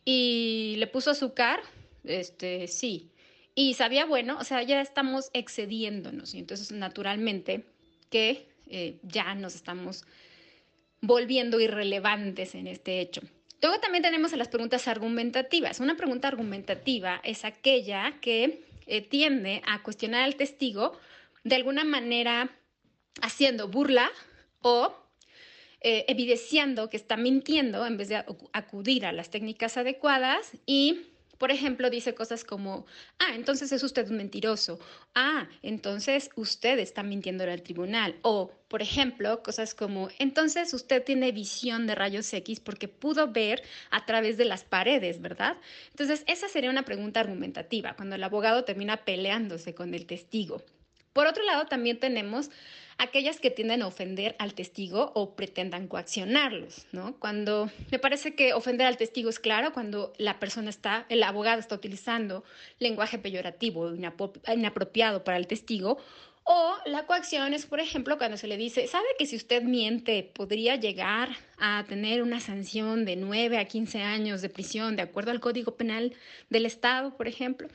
¿Y 0.05 0.75
le 0.79 0.87
puso 0.87 1.13
azúcar? 1.13 1.61
Este, 2.05 2.67
sí. 2.69 3.11
¿Y 3.55 3.75
sabía 3.75 4.05
bueno? 4.07 4.39
O 4.39 4.45
sea, 4.45 4.63
ya 4.63 4.81
estamos 4.81 5.31
excediéndonos 5.33 6.35
y 6.35 6.39
entonces 6.39 6.73
naturalmente 6.73 7.65
que 8.11 8.49
eh, 8.67 8.99
ya 9.03 9.35
nos 9.35 9.55
estamos 9.55 10.05
volviendo 11.01 11.61
irrelevantes 11.61 12.55
en 12.55 12.67
este 12.67 13.01
hecho. 13.01 13.21
Luego 13.61 13.79
también 13.79 14.03
tenemos 14.03 14.33
las 14.33 14.49
preguntas 14.49 14.89
argumentativas. 14.89 15.81
Una 15.81 15.97
pregunta 15.97 16.29
argumentativa 16.29 17.21
es 17.23 17.45
aquella 17.45 18.19
que 18.21 18.65
eh, 18.93 19.01
tiende 19.01 19.63
a 19.67 19.83
cuestionar 19.83 20.23
al 20.25 20.37
testigo 20.37 20.93
de 21.45 21.55
alguna 21.55 21.83
manera 21.83 22.51
haciendo 23.23 23.69
burla 23.69 24.11
o 24.61 24.95
eh, 25.81 26.05
evidenciando 26.09 26.91
que 26.91 26.99
está 26.99 27.17
mintiendo 27.17 27.87
en 27.87 27.97
vez 27.97 28.11
de 28.11 28.23
acudir 28.53 29.07
a 29.07 29.13
las 29.13 29.31
técnicas 29.31 29.79
adecuadas 29.79 30.53
y 30.67 31.07
por 31.43 31.51
ejemplo, 31.51 31.91
dice 31.91 32.15
cosas 32.15 32.45
como, 32.45 32.87
ah, 33.19 33.35
entonces 33.35 33.73
es 33.73 33.83
usted 33.83 34.09
un 34.09 34.19
mentiroso. 34.19 34.79
Ah, 35.13 35.49
entonces 35.63 36.31
usted 36.37 36.79
está 36.79 37.03
mintiendo 37.03 37.43
al 37.43 37.63
tribunal. 37.63 38.15
O, 38.23 38.53
por 38.69 38.81
ejemplo, 38.81 39.43
cosas 39.43 39.75
como, 39.75 40.09
entonces 40.21 40.73
usted 40.73 41.03
tiene 41.03 41.33
visión 41.33 41.89
de 41.89 41.97
rayos 41.97 42.33
X 42.33 42.61
porque 42.61 42.87
pudo 42.87 43.33
ver 43.33 43.61
a 43.91 44.07
través 44.07 44.37
de 44.37 44.45
las 44.45 44.63
paredes, 44.63 45.21
¿verdad? 45.21 45.57
Entonces, 45.91 46.23
esa 46.29 46.47
sería 46.47 46.71
una 46.71 46.85
pregunta 46.85 47.19
argumentativa, 47.19 47.97
cuando 47.97 48.15
el 48.15 48.23
abogado 48.23 48.63
termina 48.63 48.99
peleándose 48.99 49.75
con 49.75 49.95
el 49.95 50.07
testigo. 50.07 50.63
Por 51.13 51.27
otro 51.27 51.45
lado, 51.45 51.67
también 51.67 51.99
tenemos 51.99 52.51
aquellas 52.99 53.41
que 53.41 53.51
tienden 53.51 53.83
a 53.83 53.87
ofender 53.87 54.37
al 54.39 54.55
testigo 54.55 55.13
o 55.15 55.35
pretendan 55.35 55.89
coaccionarlos, 55.89 56.87
¿no? 56.93 57.17
Cuando 57.19 57.71
me 57.91 57.99
parece 57.99 58.35
que 58.35 58.55
ofender 58.55 58.87
al 58.87 58.97
testigo 58.97 59.29
es 59.29 59.39
claro, 59.39 59.73
cuando 59.73 60.13
la 60.19 60.39
persona 60.39 60.71
está, 60.71 61.07
el 61.09 61.23
abogado 61.23 61.59
está 61.59 61.75
utilizando 61.75 62.45
lenguaje 62.79 63.19
peyorativo, 63.19 63.93
inapropiado 63.95 65.25
para 65.25 65.37
el 65.37 65.47
testigo, 65.47 65.99
o 66.45 66.75
la 66.87 67.07
coacción 67.07 67.55
es, 67.55 67.67
por 67.67 67.79
ejemplo, 67.79 68.19
cuando 68.19 68.37
se 68.37 68.49
le 68.49 68.57
dice, 68.57 68.89
¿sabe 68.89 69.07
que 69.17 69.27
si 69.27 69.37
usted 69.37 69.63
miente 69.63 70.25
podría 70.25 70.75
llegar 70.75 71.29
a 71.59 71.85
tener 71.89 72.21
una 72.21 72.41
sanción 72.41 73.05
de 73.05 73.15
9 73.15 73.59
a 73.59 73.67
15 73.67 74.03
años 74.03 74.43
de 74.43 74.49
prisión 74.49 74.97
de 74.97 75.03
acuerdo 75.03 75.31
al 75.31 75.39
Código 75.39 75.77
Penal 75.77 76.15
del 76.51 76.67
Estado, 76.67 77.17
por 77.17 77.29
ejemplo? 77.29 77.69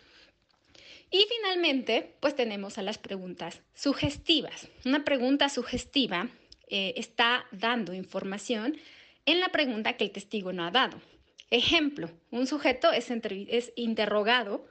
Y 1.09 1.25
finalmente, 1.29 2.15
pues 2.19 2.35
tenemos 2.35 2.77
a 2.77 2.81
las 2.81 2.97
preguntas 2.97 3.61
sugestivas. 3.73 4.67
Una 4.85 5.05
pregunta 5.05 5.49
sugestiva 5.49 6.29
eh, 6.69 6.93
está 6.97 7.45
dando 7.51 7.93
información 7.93 8.77
en 9.25 9.39
la 9.39 9.49
pregunta 9.49 9.93
que 9.93 10.05
el 10.05 10.11
testigo 10.11 10.51
no 10.51 10.65
ha 10.65 10.71
dado. 10.71 11.01
Ejemplo, 11.49 12.09
un 12.29 12.45
sujeto 12.45 12.91
es, 12.91 13.09
es 13.09 13.71
interrogado 13.75 14.65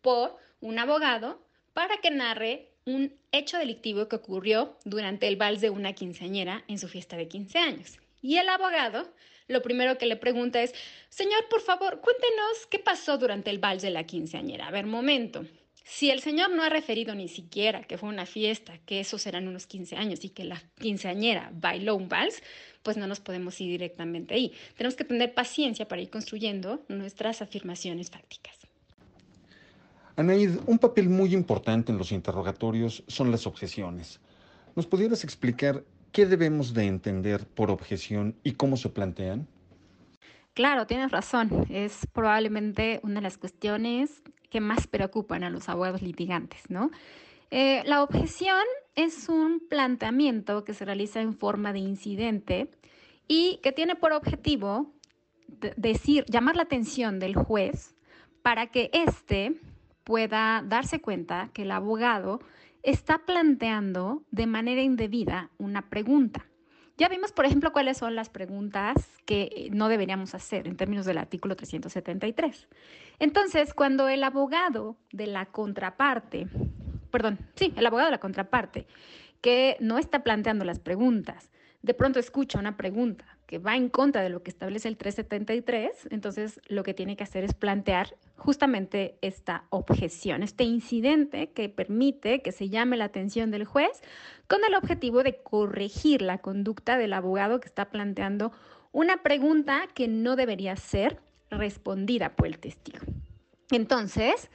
por 0.00 0.36
un 0.60 0.78
abogado 0.78 1.42
para 1.74 1.98
que 1.98 2.10
narre 2.10 2.70
un 2.84 3.14
hecho 3.30 3.58
delictivo 3.58 4.08
que 4.08 4.16
ocurrió 4.16 4.76
durante 4.84 5.28
el 5.28 5.36
vals 5.36 5.60
de 5.60 5.70
una 5.70 5.92
quinceañera 5.92 6.64
en 6.68 6.78
su 6.78 6.88
fiesta 6.88 7.16
de 7.16 7.28
15 7.28 7.58
años. 7.58 7.98
Y 8.22 8.38
el 8.38 8.48
abogado 8.48 9.12
lo 9.48 9.62
primero 9.62 9.98
que 9.98 10.06
le 10.06 10.16
pregunta 10.16 10.62
es, 10.62 10.74
señor, 11.08 11.48
por 11.48 11.60
favor, 11.60 12.00
cuéntenos 12.00 12.66
qué 12.70 12.78
pasó 12.78 13.18
durante 13.18 13.50
el 13.50 13.58
vals 13.58 13.82
de 13.82 13.90
la 13.90 14.04
quinceañera. 14.04 14.68
A 14.68 14.70
ver, 14.70 14.86
momento. 14.86 15.44
Si 15.84 16.10
el 16.10 16.20
Señor 16.20 16.50
no 16.50 16.62
ha 16.62 16.68
referido 16.68 17.14
ni 17.14 17.28
siquiera 17.28 17.82
que 17.82 17.98
fue 17.98 18.08
una 18.08 18.26
fiesta, 18.26 18.78
que 18.86 19.00
esos 19.00 19.26
eran 19.26 19.48
unos 19.48 19.66
15 19.66 19.96
años 19.96 20.24
y 20.24 20.30
que 20.30 20.44
la 20.44 20.62
quinceañera 20.78 21.50
bailó 21.54 21.96
un 21.96 22.08
vals, 22.08 22.42
pues 22.82 22.96
no 22.96 23.06
nos 23.06 23.20
podemos 23.20 23.60
ir 23.60 23.68
directamente 23.68 24.34
ahí. 24.34 24.52
Tenemos 24.76 24.94
que 24.94 25.04
tener 25.04 25.34
paciencia 25.34 25.88
para 25.88 26.02
ir 26.02 26.10
construyendo 26.10 26.84
nuestras 26.88 27.42
afirmaciones 27.42 28.10
fácticas. 28.10 28.56
Anaid, 30.16 30.58
un 30.66 30.78
papel 30.78 31.08
muy 31.08 31.34
importante 31.34 31.90
en 31.90 31.98
los 31.98 32.12
interrogatorios 32.12 33.02
son 33.06 33.30
las 33.30 33.46
objeciones. 33.46 34.20
¿Nos 34.76 34.86
pudieras 34.86 35.24
explicar 35.24 35.84
qué 36.12 36.26
debemos 36.26 36.74
de 36.74 36.86
entender 36.86 37.46
por 37.46 37.70
objeción 37.70 38.36
y 38.44 38.52
cómo 38.52 38.76
se 38.76 38.90
plantean? 38.90 39.48
Claro, 40.54 40.86
tienes 40.86 41.10
razón. 41.10 41.66
Es 41.70 42.06
probablemente 42.12 43.00
una 43.02 43.16
de 43.16 43.22
las 43.22 43.38
cuestiones 43.38 44.22
que 44.50 44.60
más 44.60 44.86
preocupan 44.86 45.44
a 45.44 45.50
los 45.50 45.68
abogados 45.68 46.02
litigantes, 46.02 46.68
¿no? 46.68 46.90
Eh, 47.50 47.82
la 47.86 48.02
objeción 48.02 48.62
es 48.94 49.28
un 49.28 49.60
planteamiento 49.68 50.64
que 50.64 50.74
se 50.74 50.84
realiza 50.84 51.20
en 51.20 51.34
forma 51.34 51.72
de 51.72 51.78
incidente 51.78 52.70
y 53.28 53.60
que 53.62 53.72
tiene 53.72 53.94
por 53.94 54.12
objetivo 54.12 54.92
decir, 55.76 56.24
llamar 56.28 56.56
la 56.56 56.62
atención 56.62 57.18
del 57.18 57.34
juez 57.34 57.94
para 58.42 58.66
que 58.68 58.90
éste 58.92 59.60
pueda 60.04 60.62
darse 60.66 61.00
cuenta 61.00 61.50
que 61.52 61.62
el 61.62 61.70
abogado 61.70 62.40
está 62.82 63.18
planteando 63.24 64.22
de 64.30 64.46
manera 64.46 64.82
indebida 64.82 65.50
una 65.58 65.88
pregunta. 65.88 66.44
Ya 66.98 67.08
vimos, 67.08 67.32
por 67.32 67.46
ejemplo, 67.46 67.72
cuáles 67.72 67.96
son 67.96 68.14
las 68.14 68.28
preguntas 68.28 68.96
que 69.24 69.68
no 69.72 69.88
deberíamos 69.88 70.34
hacer 70.34 70.68
en 70.68 70.76
términos 70.76 71.06
del 71.06 71.18
artículo 71.18 71.56
373. 71.56 72.68
Entonces, 73.18 73.74
cuando 73.74 74.08
el 74.08 74.22
abogado 74.24 74.96
de 75.10 75.26
la 75.26 75.46
contraparte, 75.46 76.48
perdón, 77.10 77.38
sí, 77.56 77.72
el 77.76 77.86
abogado 77.86 78.08
de 78.08 78.12
la 78.12 78.20
contraparte, 78.20 78.86
que 79.40 79.76
no 79.80 79.98
está 79.98 80.22
planteando 80.22 80.64
las 80.64 80.78
preguntas, 80.78 81.50
de 81.80 81.94
pronto 81.94 82.18
escucha 82.18 82.58
una 82.58 82.76
pregunta 82.76 83.38
que 83.52 83.58
va 83.58 83.76
en 83.76 83.90
contra 83.90 84.22
de 84.22 84.30
lo 84.30 84.42
que 84.42 84.50
establece 84.50 84.88
el 84.88 84.96
373, 84.96 86.08
entonces 86.08 86.58
lo 86.68 86.82
que 86.82 86.94
tiene 86.94 87.16
que 87.16 87.24
hacer 87.24 87.44
es 87.44 87.52
plantear 87.52 88.16
justamente 88.34 89.18
esta 89.20 89.66
objeción, 89.68 90.42
este 90.42 90.64
incidente 90.64 91.50
que 91.50 91.68
permite 91.68 92.40
que 92.40 92.50
se 92.50 92.70
llame 92.70 92.96
la 92.96 93.04
atención 93.04 93.50
del 93.50 93.66
juez 93.66 94.00
con 94.46 94.60
el 94.66 94.74
objetivo 94.74 95.22
de 95.22 95.36
corregir 95.42 96.22
la 96.22 96.38
conducta 96.38 96.96
del 96.96 97.12
abogado 97.12 97.60
que 97.60 97.68
está 97.68 97.90
planteando 97.90 98.52
una 98.90 99.22
pregunta 99.22 99.82
que 99.92 100.08
no 100.08 100.34
debería 100.34 100.74
ser 100.76 101.20
respondida 101.50 102.34
por 102.34 102.46
el 102.46 102.58
testigo. 102.58 103.00
Entonces, 103.70 104.48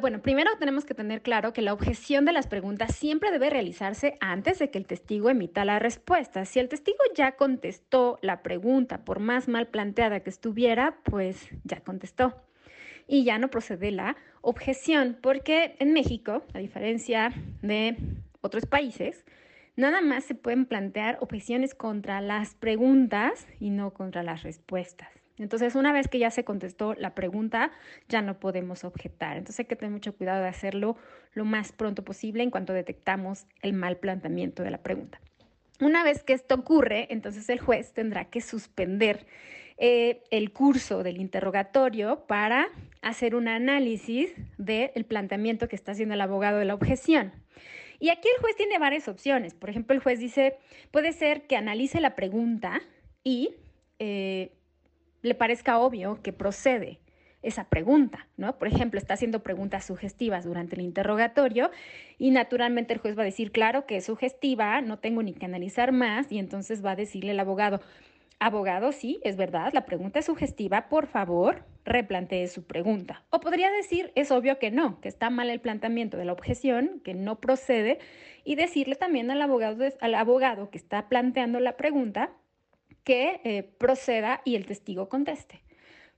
bueno, 0.00 0.20
primero 0.20 0.50
tenemos 0.58 0.84
que 0.84 0.94
tener 0.94 1.22
claro 1.22 1.52
que 1.52 1.62
la 1.62 1.72
objeción 1.72 2.24
de 2.24 2.32
las 2.32 2.46
preguntas 2.46 2.94
siempre 2.94 3.30
debe 3.30 3.50
realizarse 3.50 4.16
antes 4.20 4.58
de 4.58 4.70
que 4.70 4.78
el 4.78 4.86
testigo 4.86 5.30
emita 5.30 5.64
la 5.64 5.78
respuesta. 5.78 6.44
Si 6.44 6.58
el 6.58 6.68
testigo 6.68 6.98
ya 7.14 7.32
contestó 7.32 8.18
la 8.22 8.42
pregunta, 8.42 9.04
por 9.04 9.20
más 9.20 9.48
mal 9.48 9.68
planteada 9.68 10.20
que 10.20 10.30
estuviera, 10.30 10.98
pues 11.04 11.48
ya 11.64 11.80
contestó. 11.80 12.34
Y 13.08 13.24
ya 13.24 13.38
no 13.38 13.48
procede 13.48 13.90
la 13.90 14.16
objeción, 14.42 15.16
porque 15.20 15.76
en 15.78 15.92
México, 15.92 16.42
a 16.54 16.58
diferencia 16.58 17.32
de 17.62 17.96
otros 18.40 18.66
países, 18.66 19.24
nada 19.76 20.00
más 20.00 20.24
se 20.24 20.34
pueden 20.34 20.66
plantear 20.66 21.18
objeciones 21.20 21.74
contra 21.74 22.20
las 22.20 22.54
preguntas 22.54 23.46
y 23.60 23.70
no 23.70 23.92
contra 23.92 24.22
las 24.22 24.42
respuestas. 24.42 25.25
Entonces, 25.38 25.74
una 25.74 25.92
vez 25.92 26.08
que 26.08 26.18
ya 26.18 26.30
se 26.30 26.44
contestó 26.44 26.94
la 26.94 27.14
pregunta, 27.14 27.70
ya 28.08 28.22
no 28.22 28.38
podemos 28.40 28.84
objetar. 28.84 29.36
Entonces, 29.36 29.60
hay 29.60 29.64
que 29.66 29.76
tener 29.76 29.92
mucho 29.92 30.14
cuidado 30.14 30.42
de 30.42 30.48
hacerlo 30.48 30.96
lo 31.32 31.44
más 31.44 31.72
pronto 31.72 32.04
posible 32.04 32.42
en 32.42 32.50
cuanto 32.50 32.72
detectamos 32.72 33.46
el 33.62 33.72
mal 33.74 33.98
planteamiento 33.98 34.62
de 34.62 34.70
la 34.70 34.78
pregunta. 34.78 35.20
Una 35.80 36.04
vez 36.04 36.22
que 36.22 36.32
esto 36.32 36.54
ocurre, 36.54 37.06
entonces 37.10 37.48
el 37.50 37.60
juez 37.60 37.92
tendrá 37.92 38.24
que 38.26 38.40
suspender 38.40 39.26
eh, 39.76 40.22
el 40.30 40.52
curso 40.52 41.02
del 41.02 41.18
interrogatorio 41.18 42.26
para 42.26 42.68
hacer 43.02 43.34
un 43.34 43.46
análisis 43.46 44.32
del 44.56 45.04
planteamiento 45.04 45.68
que 45.68 45.76
está 45.76 45.92
haciendo 45.92 46.14
el 46.14 46.20
abogado 46.22 46.58
de 46.58 46.64
la 46.64 46.74
objeción. 46.74 47.32
Y 47.98 48.08
aquí 48.08 48.28
el 48.34 48.40
juez 48.40 48.56
tiene 48.56 48.78
varias 48.78 49.06
opciones. 49.06 49.54
Por 49.54 49.68
ejemplo, 49.68 49.94
el 49.94 50.02
juez 50.02 50.18
dice, 50.18 50.56
puede 50.90 51.12
ser 51.12 51.46
que 51.46 51.56
analice 51.56 52.00
la 52.00 52.14
pregunta 52.14 52.80
y 53.22 53.54
eh, 53.98 54.55
le 55.26 55.34
parezca 55.34 55.78
obvio 55.78 56.20
que 56.22 56.32
procede 56.32 57.00
esa 57.42 57.64
pregunta, 57.64 58.26
¿no? 58.36 58.58
Por 58.58 58.68
ejemplo, 58.68 58.98
está 58.98 59.14
haciendo 59.14 59.42
preguntas 59.42 59.84
sugestivas 59.84 60.44
durante 60.44 60.74
el 60.74 60.82
interrogatorio 60.82 61.70
y 62.18 62.30
naturalmente 62.30 62.92
el 62.92 62.98
juez 62.98 63.16
va 63.16 63.22
a 63.22 63.26
decir, 63.26 63.52
claro 63.52 63.86
que 63.86 63.96
es 63.96 64.06
sugestiva, 64.06 64.80
no 64.80 64.98
tengo 64.98 65.22
ni 65.22 65.32
que 65.32 65.46
analizar 65.46 65.92
más 65.92 66.30
y 66.32 66.38
entonces 66.38 66.84
va 66.84 66.92
a 66.92 66.96
decirle 66.96 67.32
al 67.32 67.40
abogado, 67.40 67.80
abogado, 68.38 68.92
sí, 68.92 69.20
es 69.22 69.36
verdad, 69.36 69.72
la 69.72 69.86
pregunta 69.86 70.18
es 70.18 70.26
sugestiva, 70.26 70.88
por 70.88 71.06
favor, 71.06 71.64
replantee 71.84 72.48
su 72.48 72.64
pregunta. 72.64 73.24
O 73.30 73.40
podría 73.40 73.70
decir, 73.70 74.12
es 74.14 74.30
obvio 74.30 74.58
que 74.58 74.70
no, 74.70 75.00
que 75.00 75.08
está 75.08 75.30
mal 75.30 75.48
el 75.48 75.60
planteamiento 75.60 76.16
de 76.16 76.24
la 76.24 76.32
objeción, 76.32 77.00
que 77.04 77.14
no 77.14 77.40
procede 77.40 77.98
y 78.44 78.56
decirle 78.56 78.96
también 78.96 79.30
al 79.30 79.40
abogado, 79.40 79.84
al 80.00 80.14
abogado 80.14 80.70
que 80.70 80.78
está 80.78 81.08
planteando 81.08 81.60
la 81.60 81.76
pregunta, 81.76 82.32
que 83.06 83.40
eh, 83.44 83.62
proceda 83.62 84.42
y 84.44 84.56
el 84.56 84.66
testigo 84.66 85.08
conteste. 85.08 85.62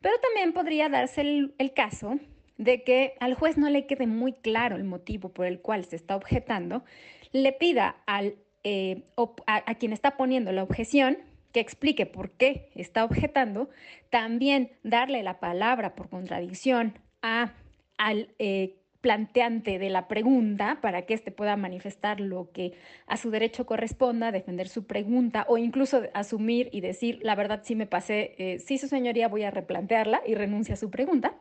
Pero 0.01 0.19
también 0.21 0.55
podría 0.55 0.89
darse 0.89 1.21
el, 1.21 1.73
caso 1.77 2.19
de 2.57 2.83
que 2.83 3.13
al 3.21 3.35
juez 3.35 3.59
no 3.59 3.69
le 3.69 3.87
quede 3.87 4.07
muy 4.07 4.33
claro 4.33 4.75
el 4.75 4.85
motivo 4.85 5.29
por 5.29 5.45
el 5.45 5.61
cual 5.61 5.85
se 5.85 5.97
está 5.97 6.17
objetando, 6.17 6.83
le 7.31 7.53
pida 7.53 7.97
al, 8.07 8.37
eh, 8.65 9.03
a, 9.47 9.75
quien 9.75 9.93
está 9.93 10.17
poniendo 10.17 10.51
la 10.51 10.63
objeción 10.63 11.19
que 11.53 11.61
explique 11.61 12.07
por 12.07 12.31
qué 12.31 12.71
está 12.75 13.05
objetando, 13.05 13.69
también 14.09 14.73
darle 14.83 15.23
la 15.23 15.41
palabra 15.41 15.95
por 15.95 16.09
contradicción 16.09 16.99
a, 17.21 17.53
al 17.99 18.35
eh, 18.39 18.78
planteante 19.01 19.79
de 19.79 19.91
la 19.91 20.09
pregunta 20.09 20.79
para 20.81 21.03
que 21.03 21.15
éste 21.15 21.31
pueda 21.31 21.57
manifestar 21.57 22.21
lo 22.21 22.51
que 22.51 22.73
a 23.07 23.17
su 23.17 23.31
derecho 23.31 23.67
corresponda, 23.67 24.33
defender 24.33 24.69
su 24.69 24.87
pregunta 24.87 25.47
o 25.49 25.59
incluso 25.59 26.03
asumir 26.15 26.69
y 26.73 26.81
decir, 26.81 27.21
la 27.23 27.35
verdad 27.35 27.61
sí 27.63 27.75
me 27.75 27.87
pasé, 27.87 28.35
eh, 28.39 28.59
sí 28.59 28.79
su 28.79 28.89
señoría 28.89 29.29
voy 29.29 29.45
a 29.45 29.51
replantearla 29.51 30.23
y 30.27 30.35
renuncia 30.35 30.75
a 30.75 30.77
su 30.79 30.91
pregunta. 30.91 31.37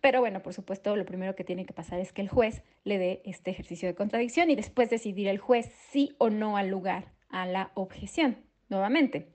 Pero 0.00 0.20
bueno, 0.20 0.42
por 0.42 0.54
supuesto, 0.54 0.96
lo 0.96 1.04
primero 1.04 1.34
que 1.34 1.44
tiene 1.44 1.66
que 1.66 1.74
pasar 1.74 2.00
es 2.00 2.12
que 2.12 2.22
el 2.22 2.28
juez 2.28 2.62
le 2.84 2.98
dé 2.98 3.22
este 3.24 3.50
ejercicio 3.50 3.86
de 3.88 3.94
contradicción 3.94 4.50
y 4.50 4.56
después 4.56 4.88
decidir 4.88 5.28
el 5.28 5.38
juez 5.38 5.70
sí 5.90 6.14
o 6.18 6.30
no 6.30 6.56
al 6.56 6.68
lugar 6.68 7.12
a 7.28 7.46
la 7.46 7.70
objeción. 7.74 8.38
Nuevamente, 8.68 9.28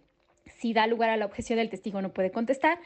si 0.46 0.74
da 0.74 0.88
lugar 0.88 1.10
a 1.10 1.18
la 1.18 1.26
objeción, 1.26 1.60
el 1.60 1.70
testigo 1.70 2.02
no 2.02 2.14
puede 2.14 2.32
contestar, 2.32 2.80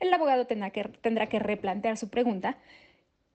el 0.00 0.12
abogado 0.12 0.46
tendrá 0.46 0.70
que, 0.70 0.84
tendrá 1.02 1.28
que 1.28 1.38
replantear 1.38 1.96
su 1.96 2.08
pregunta 2.08 2.58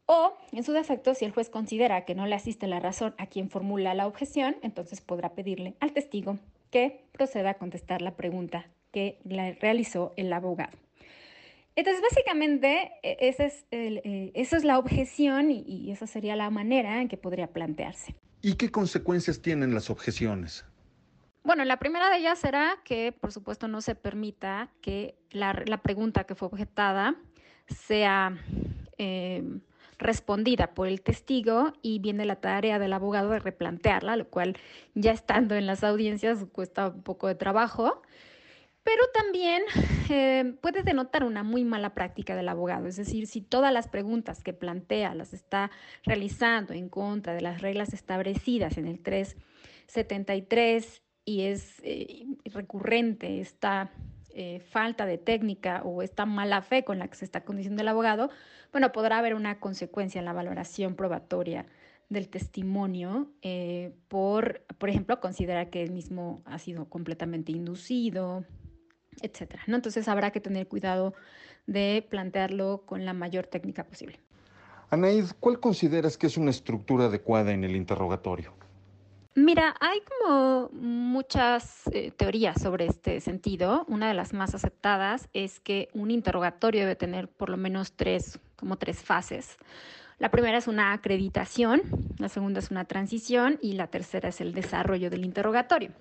o, 0.06 0.38
en 0.52 0.64
su 0.64 0.72
defecto, 0.72 1.14
si 1.14 1.26
el 1.26 1.32
juez 1.32 1.50
considera 1.50 2.06
que 2.06 2.16
no 2.16 2.28
le 2.28 2.36
asiste 2.36 2.68
la 2.68 2.80
razón 2.80 3.16
a 3.18 3.28
quien 3.28 3.50
formula 3.50 3.94
la 3.94 4.08
objeción, 4.08 4.58
entonces 4.62 5.02
podrá 5.02 5.34
pedirle 5.34 5.76
al 5.80 5.94
testigo 5.94 6.38
que 6.70 7.06
proceda 7.12 7.52
a 7.52 7.54
contestar 7.56 8.02
la 8.02 8.16
pregunta 8.16 8.70
que 8.92 9.20
le 9.24 9.54
realizó 9.54 10.14
el 10.16 10.32
abogado. 10.32 10.78
Entonces, 11.76 12.02
básicamente, 12.02 12.92
e, 13.04 13.18
esa 13.22 13.46
es, 13.46 13.66
eh, 13.72 14.32
es 14.34 14.64
la 14.64 14.80
objeción 14.80 15.52
y, 15.52 15.64
y 15.68 15.92
esa 15.92 16.08
sería 16.08 16.36
la 16.36 16.50
manera 16.50 17.02
en 17.02 17.10
que 17.10 17.18
podría 17.18 17.48
plantearse. 17.48 18.16
¿Y 18.42 18.54
qué 18.54 18.72
consecuencias 18.72 19.42
tienen 19.42 19.74
las 19.74 19.90
objeciones? 19.90 20.66
Bueno, 21.46 21.64
la 21.64 21.78
primera 21.78 22.10
de 22.10 22.18
ellas 22.18 22.40
será 22.40 22.80
que, 22.84 23.12
por 23.12 23.32
supuesto, 23.32 23.68
no 23.68 23.80
se 23.80 23.94
permita 23.94 24.70
que 24.82 25.16
la, 25.30 25.54
pregunta 25.84 26.24
que 26.24 26.34
fue 26.34 26.48
objetada 26.48 27.16
sea 27.68 28.36
eh, 28.98 29.44
respondida 29.98 30.74
por 30.74 30.88
el 30.88 31.02
testigo 31.02 31.74
y 31.82 32.00
viene 32.00 32.26
la 32.26 32.38
tarea 32.38 32.80
del 32.80 32.94
abogado 32.94 33.32
de 33.32 33.40
replantearla, 33.40 34.16
lo 34.16 34.30
cual 34.30 34.58
ya 34.94 35.12
estando 35.12 35.56
en 35.56 35.66
las 35.66 35.84
audiencias 35.84 36.46
cuesta 36.52 36.90
un 36.90 37.04
poco 37.04 37.28
de 37.28 37.36
trabajo. 37.36 38.02
Pero 38.84 39.04
también 39.14 39.64
eh, 40.10 40.56
puede 40.62 40.84
denotar 40.84 41.24
una 41.24 41.44
muy 41.44 41.64
mala 41.64 41.96
práctica 41.96 42.36
del 42.36 42.50
abogado, 42.50 42.88
es 42.88 42.98
decir, 42.98 43.26
si 43.26 43.42
todas 43.42 43.74
las 43.74 43.88
preguntas 43.88 44.44
que 44.44 44.54
plantea 44.54 45.16
las 45.16 45.34
está 45.34 45.72
realizando 46.04 46.74
en 46.74 46.90
contra 46.90 47.34
de 47.34 47.42
las 47.42 47.62
reglas 47.62 47.94
establecidas 47.94 48.78
en 48.78 48.88
el 48.88 49.00
373 49.00 51.02
y 51.26 51.42
es 51.42 51.82
eh, 51.84 52.26
recurrente 52.46 53.42
esta 53.42 53.92
eh, 54.38 54.60
falta 54.60 55.06
de 55.06 55.18
técnica 55.18 55.82
o 55.84 56.02
esta 56.02 56.26
mala 56.26 56.62
fe 56.62 56.84
con 56.84 57.00
la 57.00 57.08
que 57.08 57.16
se 57.16 57.24
está 57.24 57.46
conduciendo 57.46 57.82
el 57.82 57.88
abogado, 57.88 58.30
bueno, 58.72 58.92
podrá 58.92 59.18
haber 59.18 59.34
una 59.34 59.60
consecuencia 59.60 60.20
en 60.20 60.26
la 60.26 60.34
valoración 60.34 60.96
probatoria 60.96 61.66
del 62.10 62.28
testimonio 62.28 63.32
eh, 63.42 63.94
por, 64.10 64.66
por 64.78 64.90
ejemplo, 64.90 65.22
considerar 65.22 65.70
que 65.70 65.82
el 65.82 65.92
mismo 65.92 66.42
ha 66.44 66.60
sido 66.60 66.90
completamente 66.90 67.54
inducido, 67.54 68.44
etcétera. 69.22 69.64
¿no? 69.68 69.78
Entonces 69.78 70.08
habrá 70.10 70.32
que 70.32 70.42
tener 70.42 70.68
cuidado 70.68 71.14
de 71.66 72.06
plantearlo 72.10 72.84
con 72.86 73.06
la 73.06 73.14
mayor 73.14 73.48
técnica 73.48 73.86
posible. 73.86 74.20
Anaid, 74.90 75.28
¿cuál 75.40 75.60
consideras 75.62 76.18
que 76.18 76.28
es 76.28 76.38
una 76.38 76.52
estructura 76.52 77.06
adecuada 77.06 77.54
en 77.54 77.64
el 77.64 77.76
interrogatorio? 77.76 78.54
Mira, 79.38 79.76
hay 79.82 80.00
como 80.02 80.70
muchas 80.72 81.88
eh, 81.92 82.12
teorías 82.16 82.62
sobre 82.62 82.86
este 82.86 83.20
sentido. 83.20 83.86
Una 83.90 84.08
de 84.08 84.14
las 84.14 84.32
más 84.32 84.56
aceptadas 84.56 85.28
es 85.34 85.60
que 85.60 85.90
un 85.94 86.10
interrogatorio 86.10 86.82
debe 86.82 86.96
tener 86.96 87.28
por 87.28 87.50
lo 87.50 87.58
menos 87.58 87.92
tres, 87.92 88.40
como 88.56 88.78
tres 88.78 89.04
fases. 89.04 89.58
La 90.20 90.32
primera 90.32 90.58
es 90.58 90.68
una 90.70 90.94
acreditación, 90.94 91.82
la 92.18 92.30
segunda 92.30 92.60
es 92.60 92.72
una 92.72 92.86
transición 92.86 93.60
y 93.62 93.74
la 93.74 93.88
tercera 93.88 94.30
es 94.30 94.40
el 94.40 94.54
desarrollo 94.54 95.10
del 95.10 95.26
interrogatorio. 95.26 95.92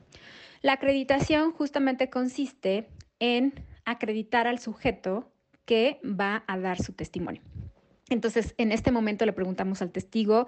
La 0.62 0.74
acreditación 0.74 1.50
justamente 1.50 2.10
consiste 2.10 2.88
en 3.18 3.52
acreditar 3.84 4.46
al 4.46 4.60
sujeto 4.60 5.28
que 5.64 5.98
va 6.04 6.44
a 6.46 6.56
dar 6.56 6.80
su 6.80 6.92
testimonio. 6.92 7.42
Entonces, 8.10 8.54
en 8.58 8.70
este 8.70 8.92
momento 8.92 9.26
le 9.26 9.32
preguntamos 9.32 9.82
al 9.82 9.90
testigo 9.90 10.46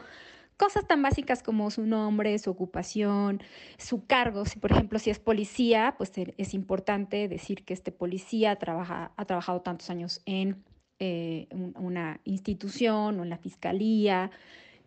cosas 0.57 0.87
tan 0.87 1.03
básicas 1.03 1.43
como 1.43 1.71
su 1.71 1.87
nombre, 1.87 2.39
su 2.39 2.51
ocupación, 2.51 3.43
su 3.79 4.07
cargo. 4.07 4.45
Si, 4.47 4.59
por 4.59 4.73
ejemplo, 4.73 4.99
si 4.99 5.11
es 5.11 5.19
policía, 5.19 5.95
pues 5.99 6.17
e, 6.19 6.35
es 6.39 6.55
importante 6.55 7.29
decir 7.29 7.65
que 7.65 7.75
este 7.75 7.93
policía 7.93 8.53
ha 8.53 9.25
trabajado 9.25 9.61
tantos 9.61 9.91
años 9.91 10.21
en 10.27 10.65
eh, 10.99 11.49
una 11.75 12.21
institución 12.25 13.21
o 13.21 13.23
en 13.23 13.29
la 13.29 13.37
fiscalía, 13.37 14.31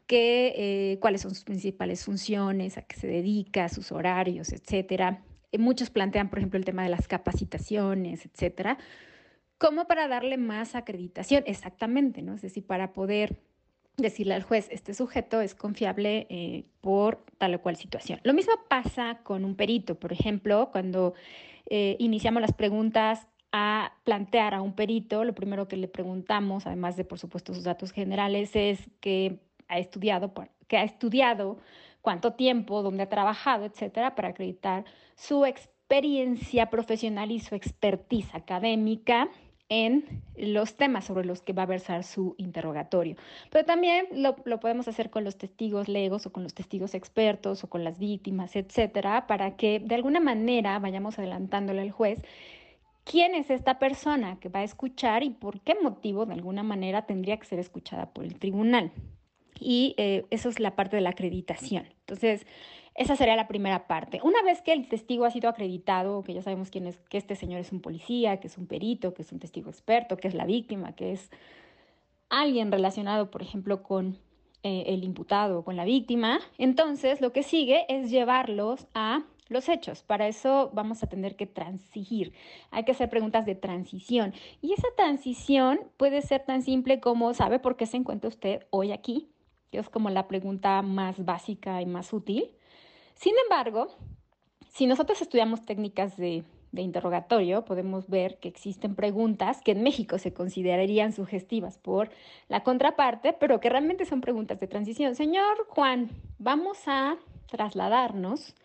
que, 0.08 0.54
eh, 0.56 0.98
cuáles 1.00 1.22
son 1.22 1.36
sus 1.36 1.44
principales 1.44 2.04
funciones, 2.04 2.78
a 2.80 2.82
qué 2.82 2.96
se 2.96 3.06
dedica, 3.08 3.70
sus 3.70 3.92
horarios, 3.92 4.52
etcétera. 4.52 5.24
Eh, 5.52 5.60
muchos 5.60 5.92
plantean, 5.92 6.30
por 6.32 6.40
ejemplo, 6.40 6.58
el 6.58 6.66
tema 6.66 6.82
de 6.82 6.90
las 6.90 7.08
capacitaciones, 7.08 8.26
etcétera, 8.26 8.80
como 9.60 9.86
para 9.86 10.08
darle 10.08 10.38
más 10.38 10.74
acreditación, 10.74 11.44
exactamente, 11.46 12.24
¿no? 12.24 12.34
Es 12.34 12.42
decir, 12.42 12.66
para 12.66 12.94
poder 12.94 13.40
decirle 14.02 14.34
al 14.34 14.44
juez, 14.44 14.68
este 14.72 14.94
sujeto 14.94 15.42
es 15.42 15.56
confiable 15.56 16.28
eh, 16.30 16.66
por 16.82 17.24
tal 17.38 17.56
o 17.56 17.62
cual 17.62 17.76
situación. 17.76 18.20
Lo 18.24 18.34
mismo 18.34 18.54
pasa 18.68 19.20
con 19.24 19.46
un 19.46 19.56
perito, 19.56 19.96
por 19.96 20.12
ejemplo, 20.12 20.70
cuando 20.72 21.14
eh, 21.70 21.96
iniciamos 22.00 22.42
las 22.42 22.54
preguntas 22.54 23.28
a 23.52 23.94
plantear 24.04 24.54
a 24.54 24.62
un 24.62 24.74
perito, 24.74 25.24
lo 25.24 25.34
primero 25.34 25.68
que 25.68 25.78
le 25.78 25.88
preguntamos, 25.88 26.68
además 26.68 26.98
de, 26.98 27.06
por 27.06 27.20
supuesto, 27.20 27.54
sus 27.54 27.64
datos 27.64 27.92
generales, 27.92 28.52
es 28.56 28.90
que 29.00 29.40
ha 29.68 29.80
estudiado, 29.80 30.34
que 30.68 30.78
ha 30.78 30.84
estudiado, 30.84 31.58
cuánto 32.02 32.34
tiempo, 32.34 32.82
dónde 32.82 33.04
ha 33.04 33.10
trabajado, 33.10 33.66
etcétera, 33.66 34.16
para 34.16 34.30
acreditar 34.30 34.86
su 35.16 35.46
experiencia 35.46 36.70
profesional 36.70 37.32
y 37.32 37.40
su 37.40 37.56
expertise 37.56 38.34
académica 38.34 39.30
en 39.70 40.24
los 40.36 40.76
temas 40.76 41.06
sobre 41.06 41.26
los 41.26 41.42
que 41.42 41.54
va 41.54 41.64
a 41.64 41.68
versar 41.68 42.04
su 42.04 42.34
interrogatorio. 42.38 43.16
Pero 43.52 43.66
también 43.66 44.08
lo, 44.12 44.36
podemos 44.36 44.88
hacer 44.88 45.12
con 45.12 45.24
los 45.24 45.38
testigos 45.38 45.88
legos 45.88 46.26
o 46.26 46.32
con 46.32 46.44
los 46.44 46.56
testigos 46.56 46.96
expertos 46.96 47.64
o 47.64 47.70
con 47.70 47.84
las 47.84 48.00
víctimas, 48.00 48.56
etcétera, 48.56 49.28
para 49.28 49.56
que 49.56 49.80
de 49.80 49.96
alguna 49.96 50.20
manera 50.20 50.78
vayamos 50.80 51.20
adelantándole 51.20 51.82
al 51.82 51.92
juez 51.92 52.20
quién 53.04 53.36
es 53.36 53.52
esta 53.52 53.80
persona 53.80 54.40
que 54.40 54.50
va 54.50 54.60
a 54.60 54.64
escuchar 54.64 55.24
y 55.24 55.30
por 55.30 55.62
qué 55.62 55.76
motivo 55.82 56.26
de 56.26 56.34
alguna 56.34 56.64
manera 56.64 57.06
tendría 57.06 57.38
que 57.38 57.46
ser 57.46 57.60
escuchada 57.60 58.08
por 58.08 58.26
el 58.26 58.40
tribunal. 58.40 58.92
Y 59.60 59.94
eh, 59.98 60.26
eso 60.32 60.50
es 60.50 60.60
la 60.60 60.76
parte 60.76 60.96
de 60.96 61.02
la 61.02 61.10
acreditación. 61.10 61.86
Entonces, 62.00 62.46
esa 62.96 63.16
sería 63.16 63.36
la 63.36 63.48
primera 63.48 63.88
parte. 63.88 64.20
Una 64.24 64.42
vez 64.44 64.62
que 64.62 64.74
el 64.74 64.88
testigo 64.88 65.26
ha 65.26 65.32
sido 65.32 65.50
acreditado, 65.50 66.24
que 66.24 66.34
ya 66.34 66.42
sabemos 66.42 66.70
quién 66.70 66.88
es, 66.88 66.98
que 67.10 67.18
este 67.18 67.36
señor 67.36 67.60
es 67.60 67.72
un 67.72 67.82
policía, 67.82 68.40
que 68.40 68.48
es 68.48 68.58
un 68.58 68.68
perito, 68.68 69.14
que 69.14 69.22
es 69.22 69.32
un 69.32 69.40
testigo 69.40 69.70
experto, 69.70 70.18
que 70.18 70.28
es 70.28 70.34
la 70.34 70.46
víctima, 70.46 70.94
que 70.94 71.14
es 71.14 71.30
alguien 72.30 72.72
relacionado, 72.72 73.32
por 73.32 73.42
ejemplo, 73.42 73.84
con 73.84 74.18
eh, 74.64 74.84
el 74.88 75.06
imputado 75.06 75.60
o 75.60 75.64
con 75.64 75.78
la 75.78 75.86
víctima, 75.86 76.42
entonces 76.58 77.22
lo 77.22 77.32
que 77.32 77.44
sigue 77.44 77.86
es 77.88 78.12
llevarlos 78.12 78.88
a 78.94 79.24
los 79.48 79.70
hechos. 79.70 80.04
Para 80.04 80.28
eso 80.28 80.70
vamos 80.74 81.02
a 81.02 81.08
tener 81.08 81.38
que 81.38 81.46
transigir. 81.46 82.34
Hay 82.70 82.84
que 82.84 82.92
hacer 82.92 83.10
preguntas 83.10 83.46
de 83.46 83.56
transición. 83.56 84.34
Y 84.62 84.74
esa 84.74 84.88
transición 84.98 85.80
puede 85.96 86.22
ser 86.22 86.46
tan 86.46 86.62
simple 86.62 87.00
como, 87.00 87.34
¿sabe 87.34 87.60
por 87.60 87.78
qué 87.78 87.86
se 87.86 87.96
encuentra 87.98 88.28
usted 88.28 88.68
hoy 88.70 88.92
aquí? 88.92 89.30
Es 89.72 89.90
como 89.90 90.10
la 90.10 90.28
pregunta 90.28 90.82
más 90.82 91.24
básica 91.24 91.82
y 91.82 91.86
más 91.86 92.12
útil. 92.12 92.52
Sin 93.20 93.34
embargo, 93.44 93.90
si 94.70 94.88
nosotros 94.88 95.22
estudiamos 95.22 95.66
técnicas 95.66 96.16
de, 96.16 96.46
interrogatorio, 96.72 97.66
podemos 97.66 98.08
ver 98.08 98.40
que 98.40 98.48
existen 98.48 98.96
preguntas 98.96 99.62
que 99.62 99.74
en 99.74 99.84
México 99.84 100.18
se 100.18 100.34
considerarían 100.34 101.12
sugestivas 101.12 101.78
por 101.78 102.12
la 102.48 102.64
contraparte, 102.64 103.34
pero 103.34 103.60
que 103.60 103.68
realmente 103.68 104.06
son 104.06 104.22
preguntas 104.22 104.58
de 104.62 104.68
transición. 104.68 105.16
Señor 105.16 105.68
Juan, 105.68 106.10
vamos 106.38 106.78
a 106.86 107.18
trasladarnos 107.48 108.56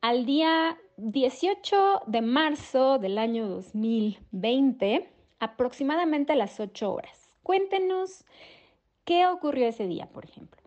al 0.00 0.26
día 0.26 0.78
18 0.98 2.02
de 2.06 2.22
marzo 2.22 3.00
del 3.00 3.18
año 3.18 3.48
2020, 3.48 5.10
aproximadamente 5.40 6.34
a 6.34 6.36
las 6.36 6.60
8 6.60 6.92
horas. 6.92 7.32
Cuéntenos 7.42 8.24
qué 9.04 9.26
ocurrió 9.26 9.66
ese 9.66 9.88
día, 9.88 10.06
por 10.06 10.24
ejemplo. 10.24 10.57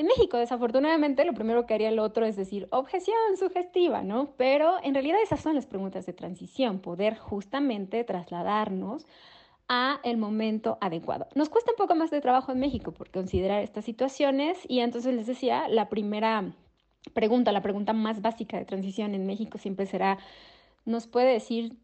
En 0.00 0.06
México, 0.06 0.38
desafortunadamente, 0.38 1.26
lo 1.26 1.34
primero 1.34 1.66
que 1.66 1.74
haría 1.74 1.90
el 1.90 1.98
otro 1.98 2.24
es 2.24 2.34
decir 2.34 2.66
objeción 2.70 3.18
sugestiva, 3.38 4.02
¿no? 4.02 4.32
Pero 4.38 4.76
en 4.82 4.94
realidad 4.94 5.18
esas 5.22 5.42
son 5.42 5.54
las 5.54 5.66
preguntas 5.66 6.06
de 6.06 6.14
transición, 6.14 6.80
poder 6.80 7.18
justamente 7.18 8.02
trasladarnos 8.02 9.04
a 9.68 10.00
el 10.02 10.16
momento 10.16 10.78
adecuado. 10.80 11.28
Nos 11.34 11.50
cuesta 11.50 11.72
un 11.72 11.76
poco 11.76 11.96
más 11.96 12.10
de 12.10 12.22
trabajo 12.22 12.50
en 12.50 12.60
México 12.60 12.92
por 12.92 13.10
considerar 13.10 13.62
estas 13.62 13.84
situaciones 13.84 14.56
y 14.66 14.80
entonces 14.80 15.14
les 15.14 15.26
decía, 15.26 15.68
la 15.68 15.90
primera 15.90 16.54
pregunta, 17.12 17.52
la 17.52 17.60
pregunta 17.60 17.92
más 17.92 18.22
básica 18.22 18.56
de 18.56 18.64
transición 18.64 19.14
en 19.14 19.26
México 19.26 19.58
siempre 19.58 19.84
será, 19.84 20.16
¿nos 20.86 21.08
puede 21.08 21.30
decir 21.30 21.76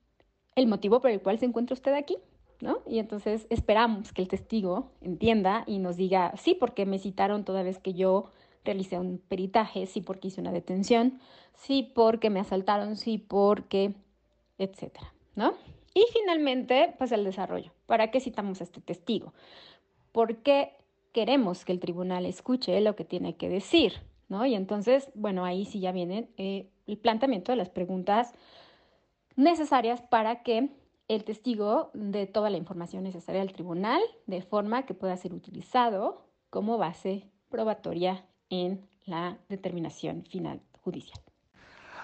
el 0.54 0.68
motivo 0.68 1.02
por 1.02 1.10
el 1.10 1.20
cual 1.20 1.38
se 1.38 1.44
encuentra 1.44 1.74
usted 1.74 1.92
aquí? 1.92 2.16
¿No? 2.60 2.78
Y 2.86 2.98
entonces 2.98 3.46
esperamos 3.50 4.12
que 4.12 4.22
el 4.22 4.28
testigo 4.28 4.90
entienda 5.00 5.64
y 5.66 5.78
nos 5.78 5.96
diga, 5.96 6.32
sí, 6.36 6.54
porque 6.54 6.86
me 6.86 6.98
citaron 6.98 7.44
toda 7.44 7.62
vez 7.62 7.78
que 7.78 7.94
yo 7.94 8.30
realicé 8.64 8.98
un 8.98 9.18
peritaje, 9.18 9.86
sí, 9.86 10.00
porque 10.00 10.28
hice 10.28 10.40
una 10.40 10.52
detención, 10.52 11.20
sí, 11.54 11.90
porque 11.94 12.30
me 12.30 12.40
asaltaron, 12.40 12.96
sí, 12.96 13.18
porque, 13.18 13.94
etcétera, 14.58 15.12
¿no? 15.34 15.54
Y 15.94 16.04
finalmente, 16.12 16.94
pues 16.98 17.12
el 17.12 17.24
desarrollo. 17.24 17.72
¿Para 17.86 18.10
qué 18.10 18.20
citamos 18.20 18.60
a 18.60 18.64
este 18.64 18.80
testigo? 18.80 19.32
Porque 20.12 20.72
queremos 21.12 21.64
que 21.64 21.72
el 21.72 21.80
tribunal 21.80 22.26
escuche 22.26 22.78
lo 22.82 22.96
que 22.96 23.04
tiene 23.04 23.36
que 23.36 23.48
decir, 23.48 23.94
¿no? 24.28 24.44
Y 24.44 24.54
entonces, 24.54 25.08
bueno, 25.14 25.44
ahí 25.44 25.64
sí 25.64 25.80
ya 25.80 25.92
viene 25.92 26.28
eh, 26.36 26.68
el 26.86 26.98
planteamiento 26.98 27.52
de 27.52 27.56
las 27.56 27.70
preguntas 27.70 28.34
necesarias 29.36 30.02
para 30.02 30.42
que 30.42 30.70
el 31.08 31.24
testigo 31.24 31.90
dé 31.94 32.26
toda 32.26 32.50
la 32.50 32.56
información 32.56 33.04
necesaria 33.04 33.42
al 33.42 33.52
tribunal 33.52 34.00
de 34.26 34.42
forma 34.42 34.86
que 34.86 34.94
pueda 34.94 35.16
ser 35.16 35.32
utilizado 35.32 36.26
como 36.50 36.78
base 36.78 37.30
probatoria 37.48 38.24
en 38.50 38.88
la 39.04 39.38
determinación 39.48 40.24
final 40.24 40.60
judicial. 40.80 41.20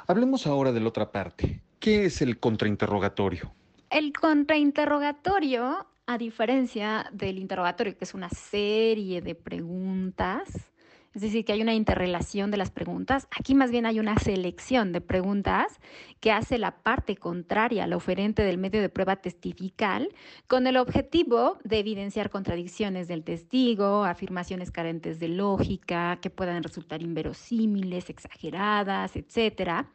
Hablemos 0.06 0.46
ahora 0.46 0.72
de 0.72 0.80
la 0.80 0.88
otra 0.88 1.10
parte. 1.10 1.62
¿Qué 1.78 2.06
es 2.06 2.22
el 2.22 2.38
contrainterrogatorio? 2.38 3.52
El 3.90 4.12
contrainterrogatorio, 4.12 5.86
a 6.06 6.18
diferencia 6.18 7.08
del 7.12 7.38
interrogatorio, 7.38 7.96
que 7.96 8.04
es 8.04 8.14
una 8.14 8.28
serie 8.28 9.20
de 9.20 9.34
preguntas, 9.34 10.71
es 11.14 11.22
decir, 11.22 11.44
que 11.44 11.52
hay 11.52 11.62
una 11.62 11.74
interrelación 11.74 12.50
de 12.50 12.56
las 12.56 12.70
preguntas. 12.70 13.28
Aquí 13.30 13.54
más 13.54 13.70
bien 13.70 13.86
hay 13.86 14.00
una 14.00 14.16
selección 14.18 14.92
de 14.92 15.00
preguntas 15.00 15.80
que 16.20 16.32
hace 16.32 16.58
la 16.58 16.82
parte 16.82 17.16
contraria 17.16 17.84
al 17.84 17.92
oferente 17.92 18.42
del 18.42 18.58
medio 18.58 18.80
de 18.80 18.88
prueba 18.88 19.16
testifical 19.16 20.08
con 20.46 20.66
el 20.66 20.76
objetivo 20.76 21.58
de 21.64 21.78
evidenciar 21.78 22.30
contradicciones 22.30 23.08
del 23.08 23.24
testigo, 23.24 24.04
afirmaciones 24.04 24.70
carentes 24.70 25.20
de 25.20 25.28
lógica, 25.28 26.18
que 26.20 26.30
puedan 26.30 26.62
resultar 26.62 27.02
inverosímiles, 27.02 28.08
exageradas, 28.08 29.16
etcétera. 29.16 29.90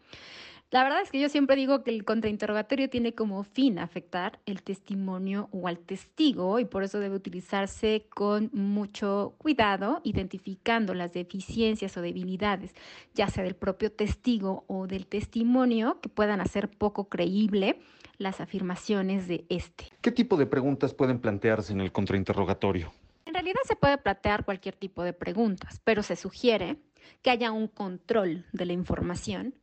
La 0.69 0.83
verdad 0.83 1.01
es 1.01 1.11
que 1.11 1.19
yo 1.21 1.29
siempre 1.29 1.55
digo 1.55 1.81
que 1.81 1.91
el 1.91 2.03
contrainterrogatorio 2.03 2.89
tiene 2.89 3.15
como 3.15 3.41
fin 3.43 3.79
afectar 3.79 4.41
el 4.45 4.63
testimonio 4.63 5.47
o 5.53 5.69
al 5.69 5.79
testigo 5.79 6.59
y 6.59 6.65
por 6.65 6.83
eso 6.83 6.99
debe 6.99 7.15
utilizarse 7.15 8.05
con 8.09 8.49
mucho 8.51 9.35
cuidado, 9.37 10.01
identificando 10.03 10.93
las 10.93 11.13
deficiencias 11.13 11.95
o 11.95 12.01
debilidades, 12.01 12.75
ya 13.13 13.29
sea 13.29 13.45
del 13.45 13.55
propio 13.55 13.93
testigo 13.93 14.65
o 14.67 14.87
del 14.87 15.07
testimonio, 15.07 16.01
que 16.01 16.09
puedan 16.09 16.41
hacer 16.41 16.69
poco 16.69 17.07
creíble 17.07 17.79
las 18.17 18.41
afirmaciones 18.41 19.29
de 19.29 19.45
este. 19.47 19.85
¿Qué 20.01 20.11
tipo 20.11 20.35
de 20.35 20.47
preguntas 20.47 20.93
pueden 20.93 21.19
plantearse 21.19 21.71
en 21.71 21.79
el 21.79 21.93
contrainterrogatorio? 21.93 22.91
En 23.25 23.33
realidad 23.33 23.61
se 23.63 23.77
puede 23.77 23.97
plantear 23.99 24.43
cualquier 24.43 24.75
tipo 24.75 25.03
de 25.03 25.13
preguntas, 25.13 25.79
pero 25.85 26.03
se 26.03 26.17
sugiere 26.17 26.75
que 27.21 27.29
haya 27.29 27.53
un 27.53 27.69
control 27.69 28.45
de 28.51 28.65
la 28.65 28.73
información 28.73 29.53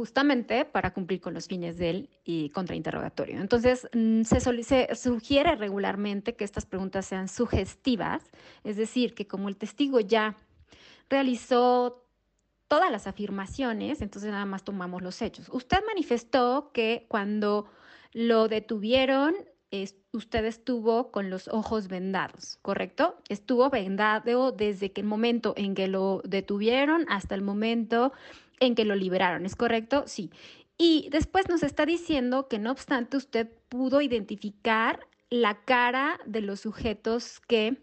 justamente 0.00 0.64
para 0.64 0.94
cumplir 0.94 1.20
con 1.20 1.34
los 1.34 1.46
fines 1.46 1.76
del 1.76 2.08
contrainterrogatorio. 2.54 3.38
Entonces, 3.38 3.86
mm, 3.92 4.22
se, 4.22 4.40
se, 4.40 4.94
sugiere 4.94 5.56
regularmente 5.56 6.34
que 6.34 6.44
estas 6.44 6.64
preguntas 6.64 7.04
sean 7.04 7.28
sugestivas, 7.28 8.22
es 8.64 8.78
decir, 8.78 9.14
que 9.14 9.26
como 9.26 9.50
el 9.50 9.58
testigo 9.58 10.00
ya 10.00 10.38
realizó 11.10 12.02
todas 12.66 12.90
las 12.90 13.06
afirmaciones, 13.06 14.00
entonces 14.00 14.30
nada 14.30 14.46
más 14.46 14.64
tomamos 14.64 15.02
los 15.02 15.20
hechos. 15.20 15.50
Usted 15.52 15.80
manifestó 15.86 16.70
que 16.72 17.04
cuando 17.10 17.66
lo 18.14 18.48
detuvieron, 18.48 19.34
usted 20.12 20.46
estuvo 20.46 21.12
con 21.12 21.28
los 21.28 21.46
ojos 21.48 21.88
vendados, 21.88 22.58
¿correcto? 22.62 23.18
Estuvo 23.28 23.68
vendado 23.68 24.50
desde 24.50 24.92
que 24.92 25.02
el 25.02 25.06
momento 25.06 25.52
en 25.58 25.74
que 25.74 25.88
lo 25.88 26.22
detuvieron 26.24 27.04
hasta 27.10 27.34
el 27.34 27.42
momento 27.42 28.14
en 28.60 28.74
que 28.74 28.84
lo 28.84 28.94
liberaron, 28.94 29.46
¿es 29.46 29.56
correcto? 29.56 30.04
Sí. 30.06 30.30
Y 30.78 31.08
después 31.10 31.48
nos 31.48 31.62
está 31.62 31.84
diciendo 31.84 32.48
que 32.48 32.58
no 32.58 32.70
obstante 32.70 33.16
usted 33.16 33.48
pudo 33.68 34.00
identificar 34.00 35.00
la 35.28 35.64
cara 35.64 36.18
de 36.26 36.40
los 36.40 36.60
sujetos 36.60 37.40
que 37.40 37.76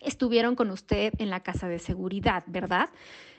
estuvieron 0.00 0.56
con 0.56 0.70
usted 0.70 1.12
en 1.18 1.30
la 1.30 1.40
casa 1.40 1.68
de 1.68 1.78
seguridad, 1.78 2.44
¿verdad? 2.46 2.90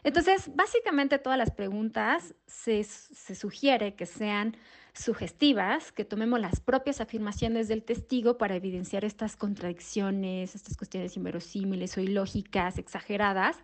Entonces, 0.03 0.51
básicamente 0.55 1.19
todas 1.19 1.37
las 1.37 1.51
preguntas 1.51 2.35
se, 2.45 2.83
se, 2.83 3.35
sugiere 3.35 3.95
que 3.95 4.05
sean 4.05 4.55
sugestivas, 4.93 5.91
que 5.91 6.05
tomemos 6.05 6.39
las 6.39 6.59
propias 6.59 7.01
afirmaciones 7.01 7.67
del 7.67 7.83
testigo 7.83 8.37
para 8.37 8.55
evidenciar 8.55 9.03
estas 9.03 9.35
contradicciones, 9.35 10.55
estas 10.55 10.77
cuestiones 10.77 11.17
inverosímiles 11.17 11.97
o 11.97 12.01
ilógicas, 12.01 12.77
exageradas, 12.77 13.57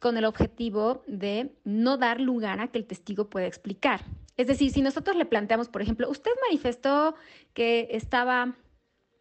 con 0.00 0.16
el 0.16 0.24
objetivo 0.24 1.02
de 1.06 1.52
no 1.64 1.96
dar 1.96 2.20
lugar 2.20 2.60
a 2.60 2.68
que 2.68 2.78
el 2.78 2.86
testigo 2.86 3.28
pueda 3.28 3.46
explicar. 3.46 4.04
Es 4.36 4.46
decir, 4.46 4.70
si 4.70 4.82
nosotros 4.82 5.16
le 5.16 5.26
planteamos, 5.26 5.68
por 5.68 5.82
ejemplo, 5.82 6.08
usted 6.08 6.30
manifestó 6.48 7.16
que 7.54 7.88
estaba 7.90 8.54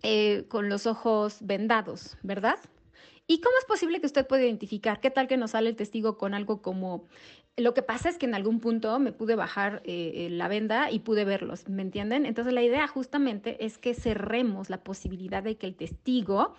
eh, 0.04 0.46
con 0.48 0.70
los 0.70 0.86
ojos 0.86 1.40
vendados, 1.42 2.18
¿verdad? 2.22 2.60
¿Y 3.28 3.42
cómo 3.42 3.56
es 3.60 3.66
posible 3.66 4.00
que 4.00 4.08
usted 4.08 4.26
pueda 4.26 4.44
identificar? 4.44 5.02
¿Qué 5.02 5.12
tal 5.12 5.28
que 5.28 5.38
nos 5.38 5.52
sale 5.52 5.70
el 5.70 5.76
testigo 5.76 6.18
con 6.18 6.34
algo 6.34 6.62
como, 6.62 7.08
lo 7.58 7.74
que 7.74 7.82
pasa 7.82 8.10
es 8.10 8.18
que 8.18 8.26
en 8.26 8.36
algún 8.36 8.62
punto 8.62 8.98
me 9.00 9.12
pude 9.12 9.36
bajar 9.36 9.82
eh, 9.84 10.14
eh, 10.16 10.30
la 10.30 10.48
venda 10.48 10.90
y 10.92 11.00
pude 11.00 11.26
verlos, 11.26 11.68
¿me 11.68 11.82
entienden? 11.82 12.26
Entonces 12.26 12.54
la 12.54 12.64
idea 12.64 12.88
justamente 12.88 13.66
es 13.66 13.78
que 13.78 13.94
cerremos 13.94 14.70
la 14.70 14.84
posibilidad 14.84 15.44
de 15.44 15.58
que 15.58 15.68
el 15.68 15.76
testigo 15.76 16.56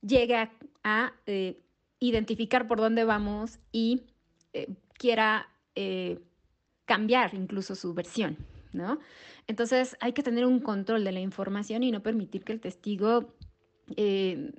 llegue 0.00 0.48
a, 0.82 1.12
identificar 2.02 2.66
por 2.66 2.78
dónde 2.78 3.04
vamos 3.04 3.58
y 3.72 4.04
quiera 4.94 5.50
cambiar 6.86 7.34
incluso 7.34 7.74
su 7.74 7.92
versión, 7.92 8.38
¿no? 8.72 8.98
Entonces 9.46 9.96
hay 10.00 10.12
que 10.12 10.22
tener 10.22 10.46
un 10.46 10.60
control 10.60 11.04
de 11.04 11.12
la 11.12 11.20
información 11.20 11.82
y 11.82 11.92
no 11.92 12.02
permitir 12.02 12.42
que 12.42 12.52
el 12.52 12.60
testigo 12.60 13.34
eh, 13.96 14.52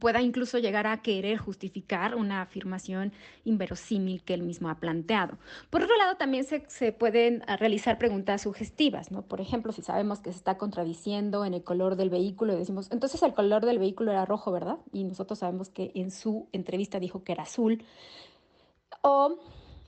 pueda 0.00 0.20
incluso 0.20 0.58
llegar 0.58 0.86
a 0.86 1.00
querer 1.00 1.38
justificar 1.38 2.16
una 2.16 2.42
afirmación 2.42 3.12
inverosímil 3.44 4.22
que 4.22 4.34
él 4.34 4.42
mismo 4.42 4.68
ha 4.68 4.80
planteado. 4.80 5.38
Por 5.70 5.82
otro 5.82 5.96
lado, 5.96 6.16
también 6.16 6.44
se, 6.44 6.92
pueden 6.92 7.44
ah, 7.46 7.56
realizar 7.56 7.96
preguntas 7.98 8.42
sugestivas, 8.42 9.12
¿no? 9.12 9.22
Por 9.22 9.40
ejemplo, 9.40 9.72
si 9.72 9.82
sabemos 9.82 10.20
que 10.20 10.32
se 10.32 10.38
está 10.38 10.58
contradiciendo 10.58 11.44
en 11.44 11.54
el 11.54 11.62
color 11.62 11.96
del 11.96 12.10
vehículo 12.10 12.54
y 12.54 12.56
decimos, 12.56 12.90
entonces 12.90 13.22
el 13.22 13.34
color 13.34 13.64
del 13.64 13.78
vehículo 13.78 14.10
era 14.10 14.24
rojo, 14.24 14.50
¿verdad? 14.50 14.78
Y 14.92 15.04
nosotros 15.04 15.38
sabemos 15.38 15.68
que 15.68 15.92
en 15.94 16.10
su 16.10 16.48
entrevista 16.52 16.98
dijo 16.98 17.22
que 17.22 17.32
era 17.32 17.44
azul. 17.44 17.84
O 19.02 19.38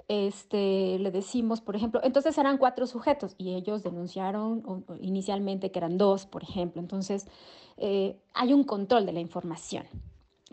este, 0.09 0.99
le 0.99 1.11
decimos, 1.11 1.61
por 1.61 1.77
ejemplo, 1.77 2.01
entonces 2.03 2.39
eran 2.39 2.57
cuatro 2.57 2.87
sujetos 2.87 3.35
y 3.37 3.55
ellos 3.55 3.83
denunciaron 3.83 4.85
inicialmente 5.01 5.71
que 5.71 5.79
eran 5.79 5.99
dos, 5.99 6.25
por 6.25 6.43
ejemplo. 6.43 6.81
Entonces, 6.81 7.27
eh, 7.81 8.17
hay 8.35 8.53
un 8.53 8.65
control 8.65 9.07
de 9.07 9.13
la 9.13 9.21
información. 9.21 9.85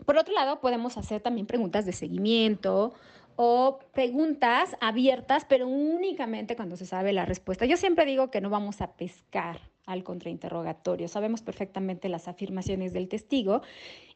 Por 0.04 0.16
otro 0.16 0.34
lado, 0.34 0.60
podemos 0.60 0.96
hacer 0.96 1.20
también 1.20 1.46
preguntas 1.46 1.86
de 1.86 1.92
seguimiento 1.92 2.92
o 3.36 3.78
preguntas 3.92 4.76
abiertas, 4.80 5.44
pero 5.48 5.66
únicamente 5.66 6.56
cuando 6.56 6.76
se 6.76 6.86
sabe 6.86 7.12
la 7.12 7.26
respuesta. 7.26 7.66
Yo 7.66 7.76
siempre 7.76 8.06
digo 8.06 8.30
que 8.30 8.40
no 8.40 8.50
vamos 8.50 8.80
a 8.80 8.92
pescar 8.92 9.60
al 9.86 10.02
contrainterrogatorio. 10.02 11.06
Sabemos 11.06 11.42
perfectamente 11.42 12.08
las 12.08 12.28
afirmaciones 12.28 12.92
del 12.92 13.08
testigo 13.08 13.62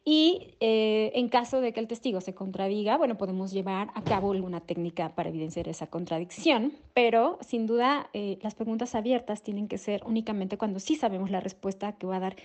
y 0.03 0.55
eh, 0.59 1.11
en 1.15 1.29
caso 1.29 1.61
de 1.61 1.71
que 1.71 1.79
el 1.79 1.87
testigo 1.87 2.19
se 2.21 2.33
contradiga, 2.33 2.97
bueno, 2.97 3.17
podemos 3.17 3.51
llevar 3.51 3.89
a 3.93 4.03
cabo 4.03 4.31
alguna 4.31 4.59
técnica 4.59 5.15
para 5.15 5.29
evidenciar 5.29 5.69
esa 5.69 5.87
contradicción, 5.87 6.73
pero 6.93 7.37
sin 7.41 7.67
duda 7.67 8.09
eh, 8.13 8.37
las 8.41 8.55
preguntas 8.55 8.95
abiertas 8.95 9.43
tienen 9.43 9.67
que 9.67 9.77
ser 9.77 10.01
únicamente 10.05 10.57
cuando 10.57 10.79
sí 10.79 10.95
sabemos 10.95 11.31
la 11.31 11.39
respuesta 11.39 11.93
que 11.93 12.07
va 12.07 12.17
a 12.17 12.19
dar 12.19 12.35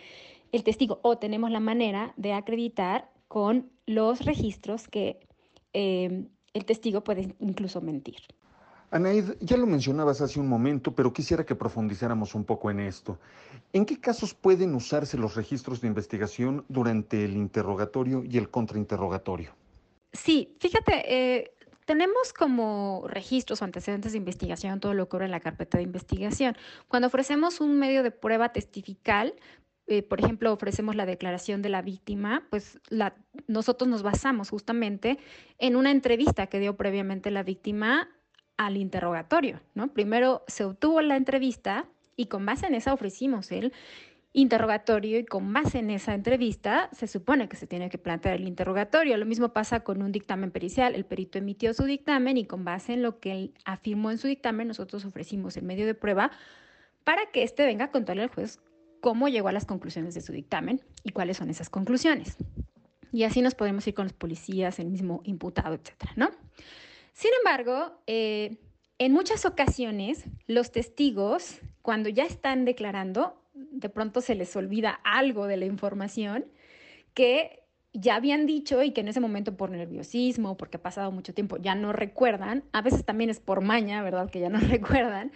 el 0.56 0.64
testigo 0.64 1.00
o 1.02 1.18
tenemos 1.18 1.50
la 1.50 1.60
manera 1.60 2.12
de 2.16 2.32
acreditar 2.32 3.10
con 3.28 3.70
los 3.86 4.24
registros 4.24 4.88
que 4.88 5.20
eh, 5.72 6.26
el 6.54 6.64
testigo 6.64 7.04
puede 7.04 7.34
incluso 7.38 7.80
mentir. 7.80 8.16
Anaid, 8.90 9.34
ya 9.40 9.56
lo 9.56 9.66
mencionabas 9.66 10.20
hace 10.20 10.38
un 10.38 10.48
momento, 10.48 10.94
pero 10.94 11.12
quisiera 11.12 11.44
que 11.44 11.54
profundizáramos 11.54 12.34
un 12.34 12.44
poco 12.44 12.70
en 12.70 12.80
esto. 12.80 13.18
¿En 13.72 13.84
qué 13.84 14.00
casos 14.00 14.32
pueden 14.32 14.74
usarse 14.74 15.18
los 15.18 15.34
registros 15.34 15.80
de 15.80 15.88
investigación 15.88 16.64
durante 16.68 17.24
el 17.24 17.36
interrogatorio 17.36 18.24
y 18.24 18.38
el 18.38 18.48
contrainterrogatorio? 18.48 19.54
Sí, 20.12 20.56
fíjate, 20.60 21.02
eh, 21.08 21.52
tenemos 21.84 22.32
como 22.32 23.04
registros 23.08 23.60
o 23.60 23.64
antecedentes 23.64 24.12
de 24.12 24.18
investigación 24.18 24.80
todo 24.80 24.94
lo 24.94 25.04
que 25.04 25.16
ocurre 25.16 25.24
en 25.26 25.30
la 25.30 25.40
carpeta 25.40 25.78
de 25.78 25.84
investigación. 25.84 26.56
Cuando 26.88 27.08
ofrecemos 27.08 27.60
un 27.60 27.78
medio 27.78 28.02
de 28.02 28.12
prueba 28.12 28.52
testifical, 28.52 29.34
eh, 29.88 30.02
por 30.02 30.20
ejemplo, 30.20 30.52
ofrecemos 30.52 30.96
la 30.96 31.06
declaración 31.06 31.62
de 31.62 31.68
la 31.68 31.80
víctima, 31.80 32.44
pues 32.50 32.80
nosotros 33.46 33.88
nos 33.88 34.02
basamos 34.02 34.50
justamente 34.50 35.18
en 35.58 35.76
una 35.76 35.92
entrevista 35.92 36.48
que 36.48 36.58
dio 36.58 36.76
previamente 36.76 37.30
la 37.30 37.44
víctima 37.44 38.08
al 38.56 38.76
interrogatorio, 38.76 39.60
¿no? 39.74 39.92
Primero 39.92 40.42
se 40.48 40.64
obtuvo 40.64 41.02
la 41.02 41.16
entrevista 41.16 41.86
y 42.16 42.26
con 42.26 42.44
base 42.44 42.66
en 42.66 42.74
esa 42.74 42.92
ofrecimos 42.92 43.52
el 43.52 43.72
interrogatorio 44.32 45.18
y 45.18 45.24
con 45.24 45.52
base 45.52 45.78
en 45.78 45.90
esa 45.90 46.14
entrevista 46.14 46.90
se 46.92 47.06
supone 47.06 47.48
que 47.48 47.56
se 47.56 47.66
tiene 47.66 47.88
que 47.88 47.96
plantear 47.96 48.34
el 48.36 48.48
interrogatorio. 48.48 49.16
Lo 49.16 49.24
mismo 49.24 49.52
pasa 49.52 49.80
con 49.80 50.02
un 50.02 50.12
dictamen 50.12 50.50
pericial. 50.50 50.94
El 50.94 51.06
perito 51.06 51.38
emitió 51.38 51.72
su 51.74 51.84
dictamen 51.84 52.36
y 52.36 52.44
con 52.44 52.64
base 52.64 52.92
en 52.94 53.02
lo 53.02 53.18
que 53.20 53.32
él 53.32 53.54
afirmó 53.64 54.10
en 54.10 54.18
su 54.18 54.26
dictamen, 54.26 54.68
nosotros 54.68 55.04
ofrecimos 55.04 55.56
el 55.56 55.64
medio 55.64 55.86
de 55.86 55.94
prueba 55.94 56.32
para 57.04 57.30
que 57.32 57.44
éste 57.44 57.64
venga 57.64 57.86
a 57.86 57.90
contarle 57.90 58.24
al 58.24 58.30
juez 58.30 58.58
cómo 59.06 59.28
llegó 59.28 59.46
a 59.46 59.52
las 59.52 59.66
conclusiones 59.66 60.14
de 60.14 60.20
su 60.20 60.32
dictamen 60.32 60.80
y 61.04 61.10
cuáles 61.10 61.36
son 61.36 61.48
esas 61.48 61.70
conclusiones. 61.70 62.36
Y 63.12 63.22
así 63.22 63.40
nos 63.40 63.54
podemos 63.54 63.86
ir 63.86 63.94
con 63.94 64.06
los 64.06 64.12
policías, 64.12 64.80
el 64.80 64.88
mismo 64.88 65.20
imputado, 65.22 65.76
etcétera, 65.76 66.12
¿no? 66.16 66.30
Sin 67.12 67.30
embargo, 67.38 68.00
eh, 68.08 68.56
en 68.98 69.12
muchas 69.12 69.44
ocasiones 69.44 70.24
los 70.48 70.72
testigos, 70.72 71.60
cuando 71.82 72.08
ya 72.08 72.24
están 72.24 72.64
declarando, 72.64 73.40
de 73.54 73.88
pronto 73.90 74.20
se 74.20 74.34
les 74.34 74.56
olvida 74.56 74.98
algo 75.04 75.46
de 75.46 75.56
la 75.56 75.66
información 75.66 76.44
que 77.14 77.62
ya 77.92 78.16
habían 78.16 78.44
dicho 78.44 78.82
y 78.82 78.90
que 78.90 79.02
en 79.02 79.08
ese 79.08 79.20
momento 79.20 79.56
por 79.56 79.70
nerviosismo, 79.70 80.56
porque 80.56 80.78
ha 80.78 80.82
pasado 80.82 81.12
mucho 81.12 81.32
tiempo, 81.32 81.58
ya 81.58 81.76
no 81.76 81.92
recuerdan. 81.92 82.64
A 82.72 82.82
veces 82.82 83.04
también 83.04 83.30
es 83.30 83.38
por 83.38 83.60
maña, 83.60 84.02
¿verdad? 84.02 84.28
Que 84.28 84.40
ya 84.40 84.48
no 84.48 84.58
recuerdan. 84.68 85.30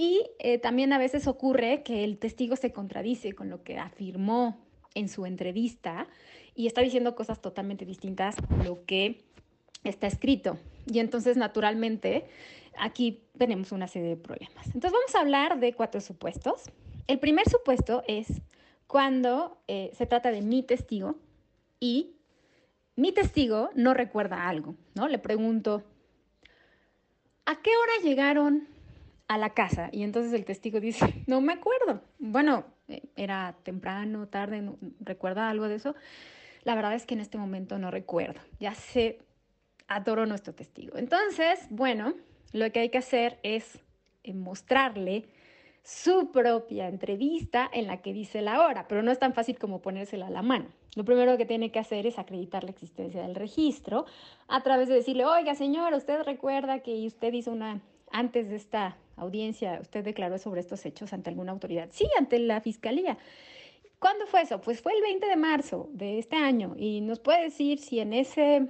Y 0.00 0.30
eh, 0.38 0.56
también 0.56 0.94
a 0.94 0.98
veces 0.98 1.26
ocurre 1.26 1.82
que 1.82 2.04
el 2.04 2.16
testigo 2.16 2.56
se 2.56 2.72
contradice 2.72 3.34
con 3.34 3.50
lo 3.50 3.62
que 3.62 3.76
afirmó 3.76 4.56
en 4.94 5.10
su 5.10 5.26
entrevista 5.26 6.08
y 6.54 6.68
está 6.68 6.80
diciendo 6.80 7.14
cosas 7.14 7.42
totalmente 7.42 7.84
distintas 7.84 8.34
a 8.48 8.64
lo 8.64 8.86
que 8.86 9.20
está 9.84 10.06
escrito. 10.06 10.56
Y 10.86 11.00
entonces, 11.00 11.36
naturalmente, 11.36 12.24
aquí 12.78 13.24
tenemos 13.36 13.72
una 13.72 13.88
serie 13.88 14.08
de 14.08 14.16
problemas. 14.16 14.64
Entonces, 14.68 14.92
vamos 14.92 15.14
a 15.14 15.20
hablar 15.20 15.60
de 15.60 15.74
cuatro 15.74 16.00
supuestos. 16.00 16.70
El 17.06 17.18
primer 17.18 17.46
supuesto 17.46 18.02
es 18.08 18.40
cuando 18.86 19.58
eh, 19.68 19.90
se 19.92 20.06
trata 20.06 20.30
de 20.30 20.40
mi 20.40 20.62
testigo 20.62 21.16
y 21.78 22.16
mi 22.96 23.12
testigo 23.12 23.68
no 23.74 23.92
recuerda 23.92 24.48
algo, 24.48 24.76
¿no? 24.94 25.08
Le 25.08 25.18
pregunto, 25.18 25.82
¿a 27.44 27.60
qué 27.60 27.70
hora 27.76 27.92
llegaron 28.02 28.79
a 29.30 29.38
la 29.38 29.50
casa? 29.50 29.90
Y 29.92 30.02
entonces 30.02 30.32
el 30.32 30.44
testigo 30.44 30.80
dice, 30.80 31.22
no 31.28 31.40
me 31.40 31.52
acuerdo. 31.52 32.02
Bueno, 32.18 32.64
eh, 32.88 33.02
era 33.14 33.56
temprano, 33.62 34.26
tarde, 34.26 34.60
no, 34.60 34.76
¿recuerda 34.98 35.48
algo 35.48 35.68
de 35.68 35.76
eso? 35.76 35.94
La 36.64 36.74
verdad 36.74 36.94
es 36.94 37.06
que 37.06 37.14
en 37.14 37.20
este 37.20 37.38
momento 37.38 37.78
no 37.78 37.92
recuerdo. 37.92 38.40
Ya 38.58 38.74
se 38.74 39.20
adoro 39.86 40.26
nuestro 40.26 40.52
testigo. 40.52 40.96
Entonces, 40.98 41.66
bueno, 41.70 42.14
lo 42.52 42.72
que 42.72 42.80
hay 42.80 42.88
que 42.90 42.98
hacer 42.98 43.38
es 43.44 43.78
eh, 44.24 44.34
mostrarle 44.34 45.26
su 45.84 46.32
propia 46.32 46.88
entrevista 46.88 47.70
en 47.72 47.86
la 47.86 48.02
que 48.02 48.12
dice 48.12 48.42
la 48.42 48.66
hora, 48.66 48.88
pero 48.88 49.02
no 49.02 49.12
es 49.12 49.20
tan 49.20 49.32
fácil 49.32 49.58
como 49.58 49.80
ponérsela 49.80 50.26
a 50.26 50.30
la 50.30 50.42
mano. 50.42 50.66
Lo 50.96 51.04
primero 51.04 51.38
que 51.38 51.46
tiene 51.46 51.70
que 51.70 51.78
hacer 51.78 52.04
es 52.04 52.18
acreditar 52.18 52.64
la 52.64 52.70
existencia 52.70 53.22
del 53.22 53.36
registro 53.36 54.06
a 54.48 54.62
través 54.62 54.88
de 54.88 54.94
decirle, 54.94 55.24
oiga 55.24 55.54
señor, 55.54 55.94
usted 55.94 56.22
recuerda 56.24 56.80
que 56.80 57.06
usted 57.06 57.32
hizo 57.32 57.52
una, 57.52 57.80
antes 58.10 58.48
de 58.48 58.56
esta 58.56 58.96
audiencia, 59.20 59.78
usted 59.80 60.04
declaró 60.04 60.38
sobre 60.38 60.60
estos 60.60 60.84
hechos 60.86 61.12
ante 61.12 61.30
alguna 61.30 61.52
autoridad. 61.52 61.88
Sí, 61.92 62.08
ante 62.18 62.38
la 62.38 62.60
fiscalía. 62.60 63.18
¿Cuándo 63.98 64.26
fue 64.26 64.42
eso? 64.42 64.60
Pues 64.60 64.80
fue 64.80 64.94
el 64.94 65.02
20 65.02 65.26
de 65.26 65.36
marzo 65.36 65.88
de 65.92 66.18
este 66.18 66.36
año 66.36 66.74
y 66.76 67.00
nos 67.02 67.20
puede 67.20 67.42
decir 67.42 67.78
si 67.78 68.00
en 68.00 68.14
ese 68.14 68.68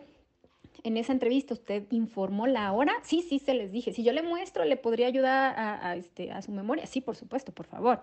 en 0.83 0.97
esa 0.97 1.13
entrevista 1.13 1.55
usted 1.55 1.85
informó 1.91 2.47
la 2.47 2.73
hora. 2.73 2.93
Sí, 3.03 3.23
sí, 3.23 3.39
se 3.39 3.55
les 3.55 3.71
dije. 3.71 3.93
Si 3.93 4.03
yo 4.03 4.13
le 4.13 4.23
muestro, 4.23 4.65
¿le 4.65 4.77
podría 4.77 5.07
ayudar 5.07 5.55
a, 5.57 5.95
este, 5.97 6.33
a 6.33 6.43
su 6.43 6.53
memoria? 6.53 6.87
Sí, 6.87 7.01
por 7.01 7.17
supuesto, 7.17 7.53
por 7.53 7.67
favor. 7.67 8.01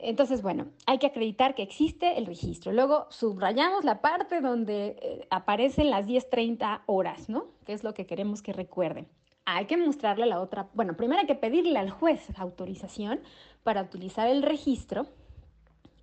Entonces, 0.00 0.42
bueno, 0.42 0.68
hay 0.86 0.98
que 0.98 1.06
acreditar 1.06 1.54
que 1.54 1.62
existe 1.62 2.18
el 2.18 2.26
registro. 2.26 2.72
Luego 2.72 3.06
subrayamos 3.10 3.84
la 3.84 4.00
parte 4.00 4.40
donde 4.40 4.96
eh, 5.00 5.26
aparecen 5.30 5.90
las 5.90 6.06
10.30 6.06 6.82
horas, 6.86 7.28
¿no? 7.28 7.46
Que 7.64 7.72
es 7.72 7.84
lo 7.84 7.94
que 7.94 8.06
queremos 8.06 8.42
que 8.42 8.52
recuerden. 8.52 9.06
Hay 9.44 9.66
que 9.66 9.76
mostrarle 9.76 10.26
la 10.26 10.40
otra, 10.40 10.68
bueno, 10.74 10.96
primero 10.96 11.20
hay 11.20 11.26
que 11.26 11.34
pedirle 11.34 11.78
al 11.78 11.90
juez 11.90 12.26
autorización 12.36 13.20
para 13.62 13.82
utilizar 13.82 14.28
el 14.28 14.42
registro 14.42 15.06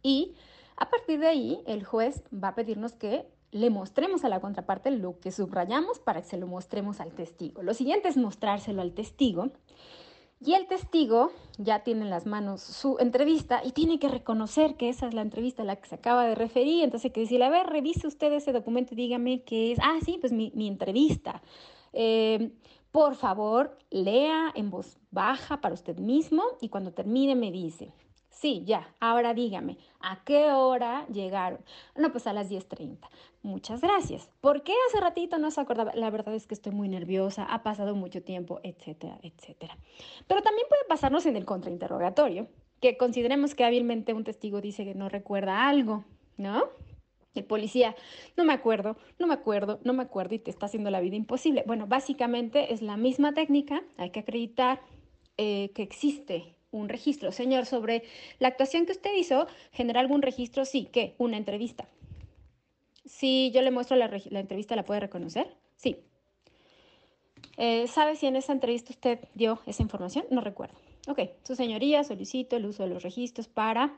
y 0.03 0.35
a 0.75 0.89
partir 0.89 1.19
de 1.19 1.27
ahí 1.27 1.61
el 1.65 1.83
juez 1.83 2.23
va 2.33 2.49
a 2.49 2.55
pedirnos 2.55 2.93
que 2.93 3.25
le 3.51 3.69
mostremos 3.69 4.23
a 4.23 4.29
la 4.29 4.39
contraparte 4.39 4.91
lo 4.91 5.19
que 5.19 5.31
subrayamos 5.31 5.99
para 5.99 6.21
que 6.21 6.27
se 6.27 6.37
lo 6.37 6.47
mostremos 6.47 6.99
al 6.99 7.13
testigo. 7.13 7.63
Lo 7.63 7.73
siguiente 7.73 8.07
es 8.07 8.17
mostrárselo 8.17 8.81
al 8.81 8.93
testigo 8.93 9.51
y 10.41 10.53
el 10.53 10.67
testigo 10.67 11.31
ya 11.57 11.83
tiene 11.83 12.03
en 12.03 12.09
las 12.09 12.25
manos 12.25 12.61
su 12.61 12.97
entrevista 12.99 13.61
y 13.63 13.71
tiene 13.71 13.99
que 13.99 14.07
reconocer 14.07 14.75
que 14.75 14.87
esa 14.87 15.07
es 15.07 15.13
la 15.13 15.21
entrevista 15.21 15.63
a 15.63 15.65
la 15.65 15.75
que 15.75 15.89
se 15.89 15.95
acaba 15.95 16.25
de 16.25 16.35
referir. 16.35 16.83
Entonces, 16.83 17.11
que 17.11 17.21
decirle, 17.21 17.45
a 17.45 17.49
ver, 17.49 17.67
revise 17.67 18.07
usted 18.07 18.31
ese 18.31 18.53
documento 18.53 18.93
y 18.93 18.97
dígame 18.97 19.43
qué 19.43 19.73
es. 19.73 19.79
Ah, 19.81 19.97
sí, 20.05 20.17
pues 20.21 20.31
mi, 20.31 20.51
entrevista. 20.55 21.41
Eh, 21.91 22.51
por 22.91 23.15
favor, 23.15 23.77
lea 23.89 24.51
en 24.55 24.69
voz 24.69 24.97
baja 25.11 25.61
para 25.61 25.73
usted 25.73 25.97
mismo 25.97 26.43
y 26.61 26.69
cuando 26.69 26.91
termine 26.91 27.35
me 27.35 27.51
dice, 27.51 27.93
Sí, 28.39 28.63
ya. 28.65 28.87
Ahora 29.01 29.33
dígame, 29.33 29.77
¿a 29.99 30.23
qué 30.23 30.51
hora 30.51 31.05
llegaron? 31.07 31.59
No, 31.97 32.09
pues 32.09 32.25
a 32.25 32.31
las 32.31 32.49
10.30. 32.49 32.97
Muchas 33.41 33.81
gracias. 33.81 34.29
¿Por 34.39 34.63
qué 34.63 34.73
hace 34.87 35.01
ratito 35.01 35.37
no 35.39 35.51
se 35.51 35.59
acordaba? 35.59 35.93
La 35.93 36.09
verdad 36.09 36.33
es 36.33 36.47
que 36.47 36.53
estoy 36.53 36.71
muy 36.71 36.87
nerviosa, 36.87 37.43
ha 37.43 37.63
pasado 37.63 37.95
mucho 37.95 38.23
tiempo, 38.23 38.61
etcétera, 38.63 39.19
etcétera. 39.23 39.77
Pero 40.27 40.41
también 40.41 40.65
puede 40.69 40.85
pasarnos 40.87 41.25
en 41.25 41.35
el 41.35 41.43
contrainterrogatorio, 41.43 42.47
que 42.79 42.95
consideremos 42.95 43.55
que 43.55 43.65
hábilmente 43.65 44.13
un 44.13 44.23
testigo 44.23 44.61
dice 44.61 44.85
que 44.85 44.95
no 44.95 45.09
recuerda 45.09 45.67
algo, 45.67 46.05
¿no? 46.37 46.69
El 47.35 47.45
policía, 47.45 47.95
no 48.37 48.43
me 48.43 48.53
acuerdo, 48.53 48.97
no 49.19 49.27
me 49.27 49.35
acuerdo, 49.35 49.79
no 49.83 49.93
me 49.93 50.03
acuerdo 50.03 50.35
y 50.35 50.39
te 50.39 50.49
está 50.49 50.65
haciendo 50.65 50.89
la 50.89 50.99
vida 50.99 51.15
imposible. 51.15 51.63
Bueno, 51.67 51.85
básicamente 51.87 52.73
es 52.73 52.81
la 52.81 52.97
misma 52.97 53.33
técnica, 53.33 53.83
hay 53.97 54.09
que 54.09 54.21
acreditar 54.21 54.81
eh, 55.37 55.71
que 55.75 55.83
existe 55.83 56.55
un 56.71 56.89
registro. 56.89 57.31
Señor, 57.31 57.65
sobre 57.65 58.03
la 58.39 58.49
actuación 58.49 58.85
que 58.85 58.91
usted 58.91 59.15
hizo, 59.15 59.47
¿genera 59.71 59.99
algún 59.99 60.21
registro? 60.21 60.65
Sí, 60.65 60.89
¿qué? 60.91 61.15
Una 61.17 61.37
entrevista. 61.37 61.87
Si 63.05 63.51
yo 63.51 63.61
le 63.61 63.71
muestro 63.71 63.95
la, 63.95 64.05
entrevista, 64.05 64.75
¿la 64.75 64.83
puede 64.83 64.99
reconocer? 64.99 65.55
Sí. 65.75 65.97
Eh, 67.57 67.87
¿Sabe 67.87 68.15
si 68.15 68.27
en 68.27 68.35
esa 68.35 68.53
entrevista 68.53 68.91
usted 68.91 69.19
dio 69.33 69.59
esa 69.65 69.81
información? 69.81 70.25
No 70.29 70.41
recuerdo. 70.41 70.77
Ok, 71.07 71.21
su 71.43 71.55
señoría, 71.55 72.03
solicito 72.03 72.55
el 72.55 72.65
uso 72.65 72.83
de 72.83 72.89
los 72.89 73.03
registros 73.03 73.47
para 73.47 73.97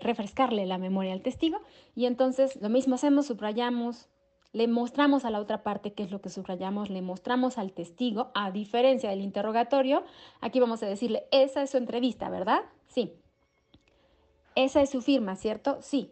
refrescarle 0.00 0.66
la 0.66 0.78
memoria 0.78 1.12
al 1.12 1.22
testigo 1.22 1.60
y 1.94 2.06
entonces 2.06 2.56
lo 2.60 2.68
mismo 2.68 2.96
hacemos, 2.96 3.26
subrayamos, 3.26 4.08
le 4.52 4.68
mostramos 4.68 5.24
a 5.24 5.30
la 5.30 5.40
otra 5.40 5.62
parte 5.62 5.92
qué 5.92 6.02
es 6.02 6.10
lo 6.10 6.20
que 6.20 6.30
subrayamos, 6.30 6.90
le 6.90 7.02
mostramos 7.02 7.58
al 7.58 7.72
testigo, 7.72 8.30
a 8.34 8.50
diferencia 8.50 9.10
del 9.10 9.20
interrogatorio, 9.20 10.04
aquí 10.40 10.60
vamos 10.60 10.82
a 10.82 10.86
decirle, 10.86 11.24
esa 11.30 11.62
es 11.62 11.70
su 11.70 11.76
entrevista, 11.76 12.30
¿verdad? 12.30 12.62
Sí. 12.86 13.12
Esa 14.54 14.82
es 14.82 14.90
su 14.90 15.02
firma, 15.02 15.36
¿cierto? 15.36 15.78
Sí. 15.82 16.10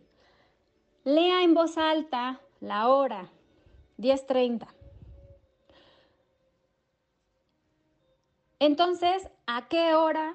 Lea 1.04 1.42
en 1.42 1.54
voz 1.54 1.78
alta 1.78 2.40
la 2.60 2.88
hora, 2.88 3.30
10.30. 3.98 4.66
Entonces, 8.58 9.28
¿a 9.46 9.68
qué 9.68 9.94
hora 9.94 10.34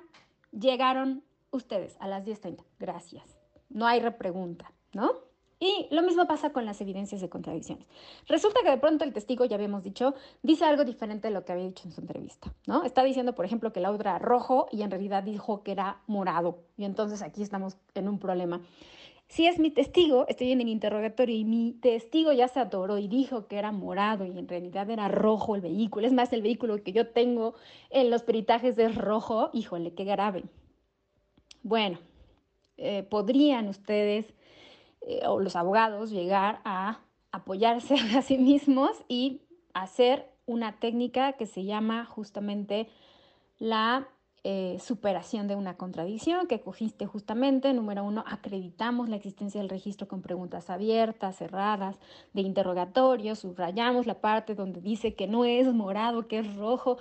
llegaron 0.52 1.24
ustedes? 1.52 1.96
A 2.00 2.08
las 2.08 2.26
10.30. 2.26 2.64
Gracias. 2.80 3.38
No 3.70 3.86
hay 3.88 4.00
repregunta, 4.00 4.74
¿no? 4.94 5.12
Y 5.64 5.88
lo 5.92 6.02
mismo 6.02 6.26
pasa 6.26 6.52
con 6.52 6.66
las 6.66 6.82
evidencias 6.82 7.22
de 7.22 7.30
contradicciones. 7.30 7.88
Resulta 8.28 8.62
que 8.64 8.72
de 8.72 8.80
pronto 8.80 9.04
el 9.04 9.14
testigo, 9.14 9.46
ya 9.46 9.58
habíamos 9.58 9.84
dicho, 9.84 10.16
dice 10.42 10.66
algo 10.66 10.84
diferente 10.84 11.28
de 11.28 11.34
lo 11.36 11.46
que 11.46 11.52
había 11.52 11.66
dicho 11.66 11.84
en 11.86 11.92
su 11.92 12.02
entrevista, 12.02 12.52
¿no? 12.66 12.84
Está 12.84 13.04
diciendo, 13.04 13.36
por 13.36 13.46
ejemplo, 13.46 13.72
que 13.72 13.78
el 13.80 13.86
auto 13.86 14.02
era 14.02 14.18
rojo 14.18 14.68
y 14.72 14.82
en 14.82 14.90
realidad 14.90 15.22
dijo 15.22 15.62
que 15.62 15.72
era 15.72 16.02
morado. 16.08 16.64
Y 16.78 16.86
entonces 16.86 17.22
aquí 17.22 17.44
estamos 17.44 17.78
en 17.94 18.10
un 18.10 18.18
problema. 18.18 18.62
Si 19.28 19.46
es 19.46 19.60
mi 19.60 19.70
testigo, 19.70 20.26
estoy 20.28 20.52
en 20.52 20.62
el 20.62 20.68
interrogatorio 20.68 21.36
y 21.36 21.46
mi 21.46 21.74
testigo 21.74 22.34
ya 22.34 22.48
se 22.48 22.60
atoró 22.60 22.98
y 22.98 23.08
dijo 23.08 23.46
que 23.46 23.60
era 23.60 23.72
morado 23.72 24.26
y 24.26 24.38
en 24.38 24.48
realidad 24.48 24.90
era 24.90 25.10
rojo 25.10 25.56
el 25.56 25.62
vehículo. 25.62 26.08
Es 26.08 26.12
más, 26.12 26.34
el 26.34 26.42
vehículo 26.42 26.84
que 26.84 26.92
yo 26.92 27.10
tengo 27.10 27.54
en 27.92 28.10
los 28.10 28.24
peritajes 28.24 28.78
es 28.80 28.96
rojo. 28.96 29.52
Híjole, 29.54 29.94
qué 29.94 30.06
grave. 30.06 30.44
Bueno, 31.64 32.00
eh, 32.78 33.04
podrían 33.04 33.68
ustedes 33.68 34.26
eh, 35.02 35.22
o 35.28 35.40
los 35.40 35.56
abogados 35.56 36.10
llegar 36.10 36.60
a 36.66 37.02
apoyarse 37.32 37.96
a 38.18 38.22
sí 38.22 38.38
mismos 38.38 38.92
y 39.08 39.42
hacer 39.74 40.30
una 40.46 40.80
técnica 40.80 41.34
que 41.34 41.46
se 41.46 41.64
llama 41.64 42.06
justamente 42.06 42.90
la 43.60 44.08
eh, 44.44 44.80
superación 44.84 45.48
de 45.48 45.56
una 45.56 45.78
contradicción 45.78 46.48
que 46.48 46.62
cogiste 46.62 47.06
justamente. 47.06 47.74
Número 47.74 48.04
uno, 48.04 48.24
acreditamos 48.26 49.08
la 49.08 49.16
existencia 49.16 49.62
del 49.62 49.70
registro 49.70 50.08
con 50.08 50.24
preguntas 50.24 50.72
abiertas, 50.72 51.38
cerradas, 51.38 52.00
de 52.34 52.42
interrogatorio, 52.42 53.36
subrayamos 53.36 54.08
la 54.08 54.20
parte 54.20 54.56
donde 54.56 54.82
dice 54.82 55.14
que 55.14 55.28
no 55.28 55.46
es 55.46 55.72
morado, 55.72 56.28
que 56.28 56.40
es 56.40 56.56
rojo, 56.56 56.98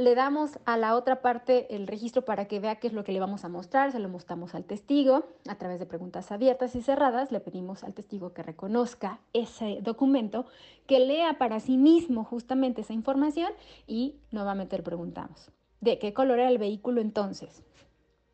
le 0.00 0.14
damos 0.14 0.58
a 0.64 0.76
la 0.76 0.96
otra 0.96 1.20
parte 1.22 1.74
el 1.74 1.86
registro 1.86 2.24
para 2.24 2.46
que 2.46 2.58
vea 2.58 2.76
qué 2.76 2.86
es 2.88 2.92
lo 2.92 3.04
que 3.04 3.12
le 3.12 3.20
vamos 3.20 3.44
a 3.44 3.48
mostrar, 3.48 3.92
se 3.92 3.98
lo 3.98 4.08
mostramos 4.08 4.54
al 4.54 4.64
testigo 4.64 5.24
a 5.48 5.56
través 5.56 5.78
de 5.78 5.86
preguntas 5.86 6.32
abiertas 6.32 6.74
y 6.74 6.82
cerradas, 6.82 7.30
le 7.30 7.40
pedimos 7.40 7.84
al 7.84 7.94
testigo 7.94 8.32
que 8.32 8.42
reconozca 8.42 9.20
ese 9.32 9.78
documento, 9.82 10.46
que 10.86 11.00
lea 11.00 11.38
para 11.38 11.60
sí 11.60 11.76
mismo 11.76 12.24
justamente 12.24 12.80
esa 12.80 12.94
información 12.94 13.52
y 13.86 14.16
nuevamente 14.30 14.76
le 14.76 14.82
preguntamos, 14.82 15.50
¿de 15.80 15.98
qué 15.98 16.12
color 16.14 16.38
era 16.38 16.48
el 16.48 16.58
vehículo 16.58 17.00
entonces? 17.00 17.62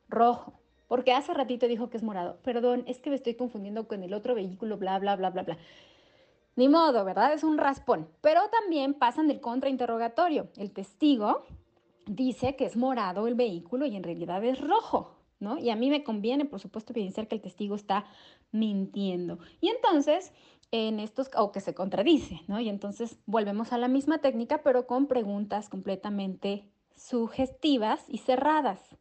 Rojo. 0.08 0.54
Porque 0.88 1.12
hace 1.12 1.34
ratito 1.34 1.66
dijo 1.66 1.90
que 1.90 1.96
es 1.96 2.04
morado. 2.04 2.38
Perdón, 2.44 2.84
es 2.86 3.00
que 3.00 3.10
me 3.10 3.16
estoy 3.16 3.34
confundiendo 3.34 3.88
con 3.88 4.04
el 4.04 4.14
otro 4.14 4.36
vehículo, 4.36 4.78
bla, 4.78 5.00
bla, 5.00 5.16
bla, 5.16 5.30
bla, 5.30 5.42
bla. 5.42 5.58
Ni 6.56 6.68
modo, 6.68 7.04
¿verdad? 7.04 7.34
Es 7.34 7.44
un 7.44 7.58
raspón. 7.58 8.08
Pero 8.22 8.40
también 8.48 8.94
pasan 8.94 9.28
del 9.28 9.40
contrainterrogatorio. 9.40 10.48
El 10.56 10.72
testigo 10.72 11.44
dice 12.06 12.56
que 12.56 12.64
es 12.64 12.76
morado 12.76 13.26
el 13.26 13.34
vehículo 13.34 13.84
y 13.84 13.94
en 13.94 14.02
realidad 14.02 14.42
es 14.42 14.60
rojo, 14.60 15.16
¿no? 15.38 15.58
Y 15.58 15.70
a 15.70 15.76
mí 15.76 15.90
me 15.90 16.02
conviene, 16.02 16.46
por 16.46 16.60
supuesto, 16.60 16.92
evidenciar 16.92 17.28
que 17.28 17.36
el 17.36 17.42
testigo 17.42 17.74
está 17.74 18.06
mintiendo. 18.52 19.38
Y 19.60 19.68
entonces, 19.68 20.32
en 20.70 20.98
estos, 20.98 21.30
o 21.36 21.52
que 21.52 21.60
se 21.60 21.74
contradice, 21.74 22.40
¿no? 22.48 22.58
Y 22.58 22.70
entonces 22.70 23.18
volvemos 23.26 23.72
a 23.72 23.78
la 23.78 23.88
misma 23.88 24.18
técnica, 24.18 24.62
pero 24.62 24.86
con 24.86 25.06
preguntas 25.08 25.68
completamente 25.68 26.64
sugestivas 26.96 28.04
y 28.08 28.18
cerradas. 28.18 28.96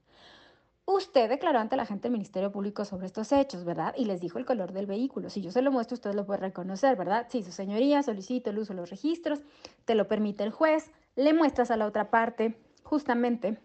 Usted 0.87 1.29
declaró 1.29 1.59
ante 1.59 1.75
la 1.75 1.85
gente 1.85 2.03
del 2.03 2.11
Ministerio 2.11 2.51
Público 2.51 2.85
sobre 2.85 3.07
estos 3.07 3.31
hechos, 3.31 3.65
¿verdad? 3.65 3.93
Y 3.97 4.05
les 4.05 4.21
dijo 4.21 4.37
el 4.37 4.45
color 4.45 4.71
del 4.71 4.85
vehículo. 4.85 5.31
Si 5.31 5.41
yo 5.41 5.51
se 5.51 5.63
lo 5.63 5.71
muestro, 5.71 5.95
usted 5.95 6.13
lo 6.13 6.25
puede 6.25 6.41
reconocer, 6.41 6.95
¿verdad? 6.95 7.25
Sí, 7.29 7.43
su 7.43 7.51
señoría, 7.51 8.03
solicito 8.03 8.51
el 8.51 8.59
uso 8.59 8.73
de 8.73 8.81
los 8.81 8.91
registros, 8.91 9.41
te 9.85 9.95
lo 9.95 10.07
permite 10.07 10.43
el 10.43 10.51
juez, 10.51 10.91
le 11.15 11.33
muestras 11.33 11.71
a 11.71 11.77
la 11.77 11.87
otra 11.87 12.11
parte 12.11 12.55
justamente 12.83 13.57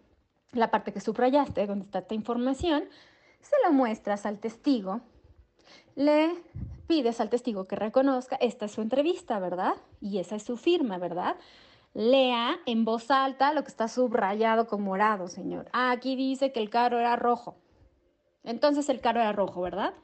la 0.52 0.70
parte 0.70 0.92
que 0.92 1.00
subrayaste, 1.00 1.66
donde 1.66 1.84
está 1.84 2.00
esta 2.00 2.14
información, 2.14 2.84
se 3.40 3.56
lo 3.64 3.72
muestras 3.72 4.26
al 4.26 4.38
testigo, 4.38 5.00
le 5.94 6.34
pides 6.86 7.20
al 7.20 7.30
testigo 7.30 7.66
que 7.66 7.76
reconozca, 7.76 8.36
esta 8.36 8.64
es 8.64 8.72
su 8.72 8.82
entrevista, 8.82 9.38
¿verdad? 9.38 9.74
Y 10.00 10.18
esa 10.18 10.36
es 10.36 10.42
su 10.42 10.56
firma, 10.56 10.98
¿verdad? 10.98 11.36
Lea 11.94 12.56
en 12.66 12.84
voz 12.84 13.10
alta 13.10 13.52
lo 13.52 13.62
que 13.62 13.68
está 13.68 13.88
subrayado 13.88 14.66
con 14.66 14.82
morado, 14.82 15.28
señor. 15.28 15.68
aquí 15.72 16.16
dice 16.16 16.52
que 16.52 16.60
el 16.60 16.70
carro 16.70 16.98
era 16.98 17.16
rojo. 17.16 17.56
Entonces 18.44 18.88
el 18.88 19.00
carro 19.00 19.20
era 19.20 19.32
rojo, 19.32 19.60
¿verdad? 19.60 19.94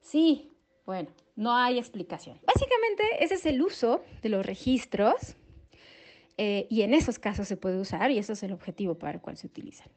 Sí, 0.00 0.52
bueno, 0.84 1.08
no 1.36 1.54
hay 1.54 1.78
explicación. 1.78 2.38
Básicamente 2.46 3.04
ese 3.20 3.34
es 3.34 3.46
el 3.46 3.62
uso 3.62 4.02
de 4.22 4.28
los 4.28 4.44
registros 4.44 5.36
eh, 6.36 6.66
y 6.68 6.82
en 6.82 6.94
esos 6.94 7.18
casos 7.18 7.48
se 7.48 7.56
puede 7.56 7.78
usar 7.78 8.10
y 8.10 8.18
ese 8.18 8.32
es 8.32 8.42
el 8.42 8.52
objetivo 8.52 8.96
para 8.96 9.12
el 9.12 9.20
cual 9.20 9.36
se 9.36 9.46
utilizan. 9.46 9.88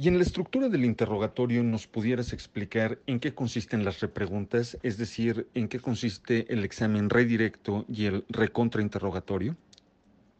Y 0.00 0.06
en 0.06 0.16
la 0.16 0.22
estructura 0.22 0.68
del 0.68 0.84
interrogatorio 0.84 1.64
nos 1.64 1.88
pudieras 1.88 2.32
explicar 2.32 3.00
en 3.06 3.18
qué 3.18 3.34
consisten 3.34 3.84
las 3.84 3.98
repreguntas, 4.00 4.78
es 4.84 4.96
decir, 4.96 5.48
en 5.54 5.66
qué 5.66 5.80
consiste 5.80 6.52
el 6.52 6.64
examen 6.64 7.10
redirecto 7.10 7.84
y 7.88 8.06
el 8.06 8.24
recontrainterrogatorio. 8.28 9.56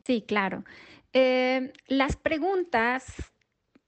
Sí, 0.08 0.22
claro. 0.22 0.64
Eh, 1.12 1.70
las 1.86 2.16
preguntas 2.16 3.04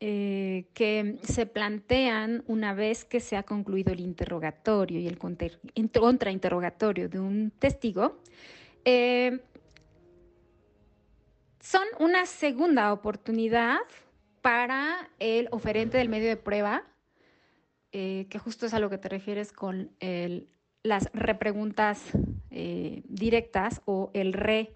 eh, 0.01 0.67
que 0.75 1.17
se 1.23 1.47
plantean 1.47 2.45
una 2.47 2.75
vez 2.75 3.07
que 3.07 3.21
se 3.21 3.39
ha 3.39 3.43
concluido 3.43 3.95
el 3.95 4.01
interrogatorio 4.01 5.01
y 5.01 5.09
el 5.09 5.17
contrainterrogatorio 5.17 7.09
de 7.09 7.21
un 7.21 7.51
testigo 7.53 8.21
eh, 8.85 9.41
son 11.59 11.85
una 11.99 12.27
segunda 12.27 12.93
oportunidad 12.93 13.79
para 14.43 15.09
el 15.21 15.49
oferente 15.53 15.97
del 15.97 16.11
medio 16.11 16.29
de 16.29 16.37
prueba, 16.37 16.85
que 17.93 18.41
justo 18.45 18.67
es 18.67 18.75
a 18.75 18.79
lo 18.79 18.91
que 18.91 18.99
te 18.99 19.09
refieres 19.09 19.53
con 19.53 19.91
las 20.83 21.11
repreguntas 21.13 22.03
directas 22.51 23.83
o 23.87 24.11
el 24.15 24.33
re 24.35 24.75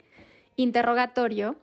interrogatorio 0.57 1.57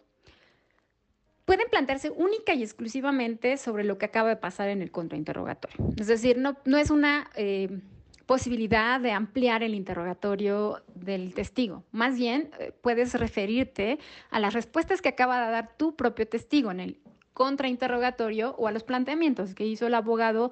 pueden 1.45 1.67
plantearse 1.69 2.09
única 2.11 2.53
y 2.53 2.63
exclusivamente 2.63 3.57
sobre 3.57 3.83
lo 3.83 3.97
que 3.97 4.05
acaba 4.05 4.29
de 4.29 4.37
pasar 4.37 4.69
en 4.69 4.81
el 4.81 4.91
contrainterrogatorio. 4.91 5.77
Es 5.97 6.07
decir, 6.07 6.37
no, 6.37 6.55
no 6.65 6.77
es 6.77 6.89
una 6.89 7.29
eh, 7.35 7.81
posibilidad 8.25 9.01
de 9.01 9.11
ampliar 9.11 9.63
el 9.63 9.75
interrogatorio 9.75 10.81
del 10.95 11.33
testigo. 11.33 11.83
Más 11.91 12.15
bien, 12.15 12.51
eh, 12.59 12.71
puedes 12.81 13.13
referirte 13.15 13.99
a 14.29 14.39
las 14.39 14.53
respuestas 14.53 15.01
que 15.01 15.09
acaba 15.09 15.45
de 15.45 15.51
dar 15.51 15.75
tu 15.75 15.95
propio 15.95 16.27
testigo 16.27 16.71
en 16.71 16.79
el 16.79 17.01
contrainterrogatorio 17.33 18.55
o 18.57 18.67
a 18.67 18.71
los 18.71 18.83
planteamientos 18.83 19.53
que 19.53 19.65
hizo 19.65 19.87
el 19.87 19.95
abogado 19.95 20.51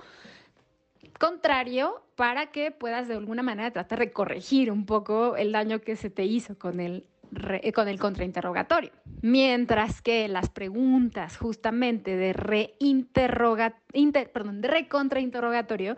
contrario 1.17 2.01
para 2.15 2.47
que 2.47 2.71
puedas 2.71 3.07
de 3.07 3.15
alguna 3.15 3.43
manera 3.43 3.71
tratar 3.71 3.99
de 3.99 4.11
corregir 4.11 4.71
un 4.71 4.85
poco 4.85 5.35
el 5.37 5.51
daño 5.51 5.79
que 5.79 5.95
se 5.95 6.09
te 6.09 6.25
hizo 6.25 6.57
con 6.57 6.79
el 6.79 7.05
eh, 7.61 7.71
con 7.73 7.87
el 7.87 7.99
contrainterrogatorio. 7.99 8.91
Mientras 9.21 10.01
que 10.01 10.27
las 10.27 10.49
preguntas 10.49 11.37
justamente 11.37 12.15
de, 12.15 12.33
reinterroga, 12.33 13.75
perdón, 14.33 14.61
de 14.61 14.67
recontrainterrogatorio 14.67 15.95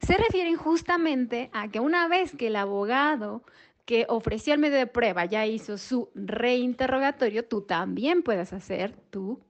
se 0.00 0.16
refieren 0.16 0.56
justamente 0.56 1.48
a 1.52 1.68
que 1.68 1.80
una 1.80 2.08
vez 2.08 2.36
que 2.36 2.48
el 2.48 2.56
abogado 2.56 3.42
que 3.86 4.04
ofreció 4.08 4.52
el 4.52 4.60
medio 4.60 4.76
de 4.76 4.86
prueba 4.86 5.24
ya 5.24 5.46
hizo 5.46 5.78
su 5.78 6.10
reinterrogatorio, 6.14 7.44
tú 7.44 7.62
también 7.62 8.22
puedes 8.22 8.52
hacer 8.52 8.94
tu 9.10 9.40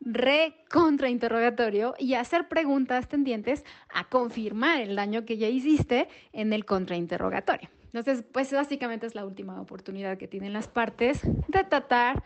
recontrainterrogatorio 0.00 1.94
y 1.98 2.14
hacer 2.14 2.48
preguntas 2.48 3.08
tendientes 3.08 3.64
a 3.92 4.04
confirmar 4.08 4.80
el 4.80 4.96
daño 4.96 5.24
que 5.24 5.36
ya 5.36 5.48
hiciste 5.48 6.08
en 6.32 6.52
el 6.52 6.64
contrainterrogatorio. 6.64 7.68
Entonces, 7.92 8.24
pues 8.32 8.52
básicamente 8.52 9.06
es 9.06 9.14
la 9.14 9.24
última 9.24 9.60
oportunidad 9.60 10.16
que 10.16 10.28
tienen 10.28 10.52
las 10.52 10.68
partes 10.68 11.20
de 11.48 11.64
tratar 11.64 12.22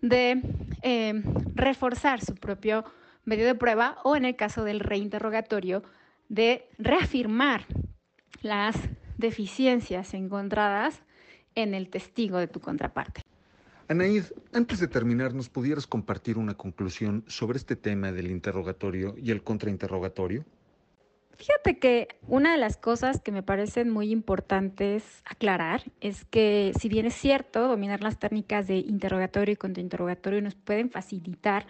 de 0.00 0.42
em, 0.82 1.22
reforzar 1.54 2.20
su 2.20 2.34
propio 2.34 2.84
medio 3.24 3.46
de 3.46 3.54
prueba 3.54 3.98
o 4.04 4.16
en 4.16 4.24
el 4.24 4.36
caso 4.36 4.64
del 4.64 4.80
reinterrogatorio, 4.80 5.82
de 6.28 6.66
reafirmar 6.78 7.66
las 8.40 8.76
deficiencias 9.18 10.14
encontradas 10.14 11.02
en 11.54 11.74
el 11.74 11.88
testigo 11.88 12.38
de 12.38 12.48
tu 12.48 12.60
contraparte. 12.60 13.21
Anaid, 13.88 14.24
antes 14.52 14.80
de 14.80 14.88
terminar, 14.88 15.34
¿nos 15.34 15.48
pudieras 15.48 15.86
compartir 15.86 16.38
una 16.38 16.54
conclusión 16.54 17.24
sobre 17.26 17.58
este 17.58 17.76
tema 17.76 18.12
del 18.12 18.30
interrogatorio 18.30 19.14
y 19.18 19.30
el 19.30 19.42
contrainterrogatorio? 19.42 20.44
Fíjate 21.36 21.78
que 21.78 22.08
una 22.28 22.52
de 22.52 22.58
las 22.58 22.76
cosas 22.76 23.20
que 23.20 23.32
me 23.32 23.42
parecen 23.42 23.90
muy 23.90 24.12
importantes 24.12 25.22
aclarar 25.24 25.82
es 26.00 26.24
que 26.24 26.72
si 26.78 26.88
bien 26.88 27.06
es 27.06 27.14
cierto, 27.14 27.66
dominar 27.66 28.02
las 28.02 28.18
técnicas 28.18 28.68
de 28.68 28.76
interrogatorio 28.76 29.54
y 29.54 29.56
contrainterrogatorio 29.56 30.40
nos 30.40 30.54
pueden 30.54 30.90
facilitar 30.90 31.66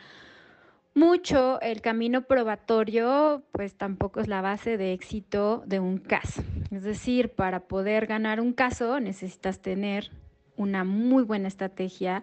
mucho 0.94 1.58
el 1.62 1.80
camino 1.80 2.22
probatorio, 2.22 3.44
pues 3.52 3.74
tampoco 3.74 4.20
es 4.20 4.28
la 4.28 4.42
base 4.42 4.76
de 4.76 4.92
éxito 4.92 5.62
de 5.66 5.80
un 5.80 5.96
caso. 5.96 6.42
Es 6.70 6.82
decir, 6.82 7.30
para 7.30 7.60
poder 7.60 8.06
ganar 8.06 8.40
un 8.40 8.52
caso 8.52 9.00
necesitas 9.00 9.60
tener 9.60 10.10
una 10.56 10.84
muy 10.84 11.22
buena 11.22 11.48
estrategia, 11.48 12.22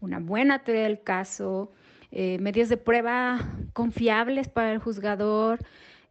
una 0.00 0.18
buena 0.18 0.60
teoría 0.60 0.84
del 0.84 1.02
caso, 1.02 1.72
eh, 2.10 2.38
medios 2.38 2.68
de 2.68 2.76
prueba 2.76 3.38
confiables 3.72 4.48
para 4.48 4.72
el 4.72 4.78
juzgador, 4.78 5.58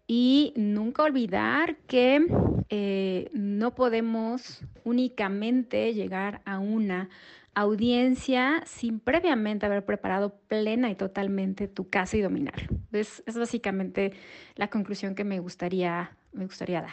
y 0.07 0.53
nunca 0.55 1.03
olvidar 1.03 1.77
que 1.87 2.25
eh, 2.69 3.29
no 3.33 3.73
podemos 3.73 4.63
únicamente 4.83 5.93
llegar 5.93 6.41
a 6.45 6.59
una 6.59 7.09
audiencia 7.55 8.61
sin 8.65 8.99
previamente 8.99 9.65
haber 9.65 9.85
preparado 9.85 10.37
plena 10.47 10.91
y 10.91 10.95
totalmente 10.95 11.67
tu 11.67 11.89
caso 11.89 12.17
y 12.17 12.21
dominarlo. 12.21 12.77
Es, 12.91 13.23
es 13.25 13.37
básicamente 13.37 14.13
la 14.55 14.69
conclusión 14.69 15.15
que 15.15 15.23
me 15.23 15.39
gustaría, 15.39 16.15
me 16.33 16.45
gustaría 16.45 16.81
dar. 16.81 16.91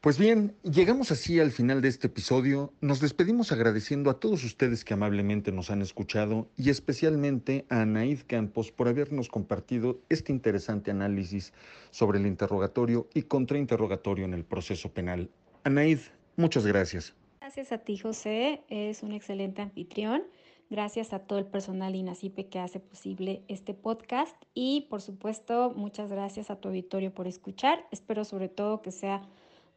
Pues 0.00 0.16
bien, 0.16 0.54
llegamos 0.62 1.10
así 1.10 1.40
al 1.40 1.50
final 1.50 1.82
de 1.82 1.88
este 1.88 2.06
episodio. 2.06 2.72
Nos 2.80 3.00
despedimos 3.00 3.50
agradeciendo 3.50 4.10
a 4.10 4.20
todos 4.20 4.44
ustedes 4.44 4.84
que 4.84 4.94
amablemente 4.94 5.50
nos 5.50 5.72
han 5.72 5.82
escuchado 5.82 6.48
y 6.56 6.70
especialmente 6.70 7.66
a 7.68 7.80
Anaid 7.80 8.20
Campos 8.28 8.70
por 8.70 8.86
habernos 8.86 9.28
compartido 9.28 9.98
este 10.08 10.30
interesante 10.30 10.92
análisis 10.92 11.52
sobre 11.90 12.20
el 12.20 12.28
interrogatorio 12.28 13.08
y 13.12 13.22
contrainterrogatorio 13.22 14.24
en 14.24 14.34
el 14.34 14.44
proceso 14.44 14.88
penal. 14.92 15.30
Anaid, 15.64 15.98
muchas 16.36 16.64
gracias. 16.64 17.16
Gracias 17.40 17.72
a 17.72 17.78
ti, 17.78 17.98
José. 17.98 18.62
Es 18.68 19.02
un 19.02 19.10
excelente 19.10 19.62
anfitrión. 19.62 20.22
Gracias 20.70 21.12
a 21.12 21.18
todo 21.18 21.40
el 21.40 21.46
personal 21.46 21.96
INACIPE 21.96 22.46
que 22.46 22.60
hace 22.60 22.78
posible 22.78 23.42
este 23.48 23.74
podcast 23.74 24.36
y, 24.54 24.86
por 24.90 25.02
supuesto, 25.02 25.72
muchas 25.74 26.08
gracias 26.08 26.50
a 26.50 26.56
tu 26.60 26.68
auditorio 26.68 27.12
por 27.12 27.26
escuchar. 27.26 27.84
Espero 27.90 28.24
sobre 28.24 28.48
todo 28.48 28.80
que 28.80 28.92
sea 28.92 29.22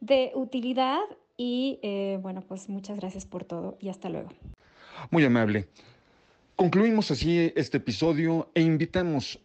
de 0.02 0.32
utilidad 0.34 1.00
y 1.36 1.78
eh, 1.82 2.18
bueno, 2.20 2.42
pues 2.42 2.68
muchas 2.68 2.98
gracias 2.98 3.24
por 3.24 3.44
todo 3.44 3.78
y 3.80 3.88
hasta 3.88 4.08
luego. 4.08 4.28
Muy 5.10 5.24
amable. 5.24 5.68
Concluimos 6.56 7.10
así 7.10 7.52
este 7.56 7.78
episodio 7.78 8.50
e 8.54 8.60
invitamos 8.60 9.40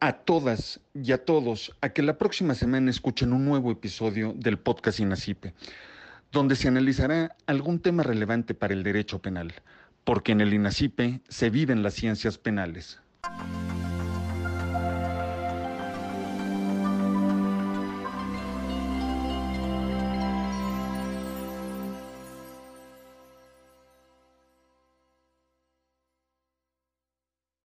a 0.00 0.12
todas 0.12 0.80
y 0.94 1.12
a 1.12 1.24
todos 1.24 1.74
a 1.80 1.90
que 1.90 2.02
la 2.02 2.18
próxima 2.18 2.54
semana 2.54 2.90
escuchen 2.90 3.32
un 3.32 3.44
nuevo 3.44 3.70
episodio 3.70 4.34
del 4.34 4.58
podcast 4.58 4.98
INACIPE, 4.98 5.54
donde 6.32 6.56
se 6.56 6.68
analizará 6.68 7.36
algún 7.46 7.80
tema 7.80 8.02
relevante 8.02 8.54
para 8.54 8.74
el 8.74 8.82
derecho 8.82 9.20
penal, 9.20 9.54
porque 10.04 10.32
en 10.32 10.40
el 10.40 10.52
INACIPE 10.52 11.20
se 11.28 11.50
viven 11.50 11.82
las 11.82 11.94
ciencias 11.94 12.38
penales. 12.38 13.00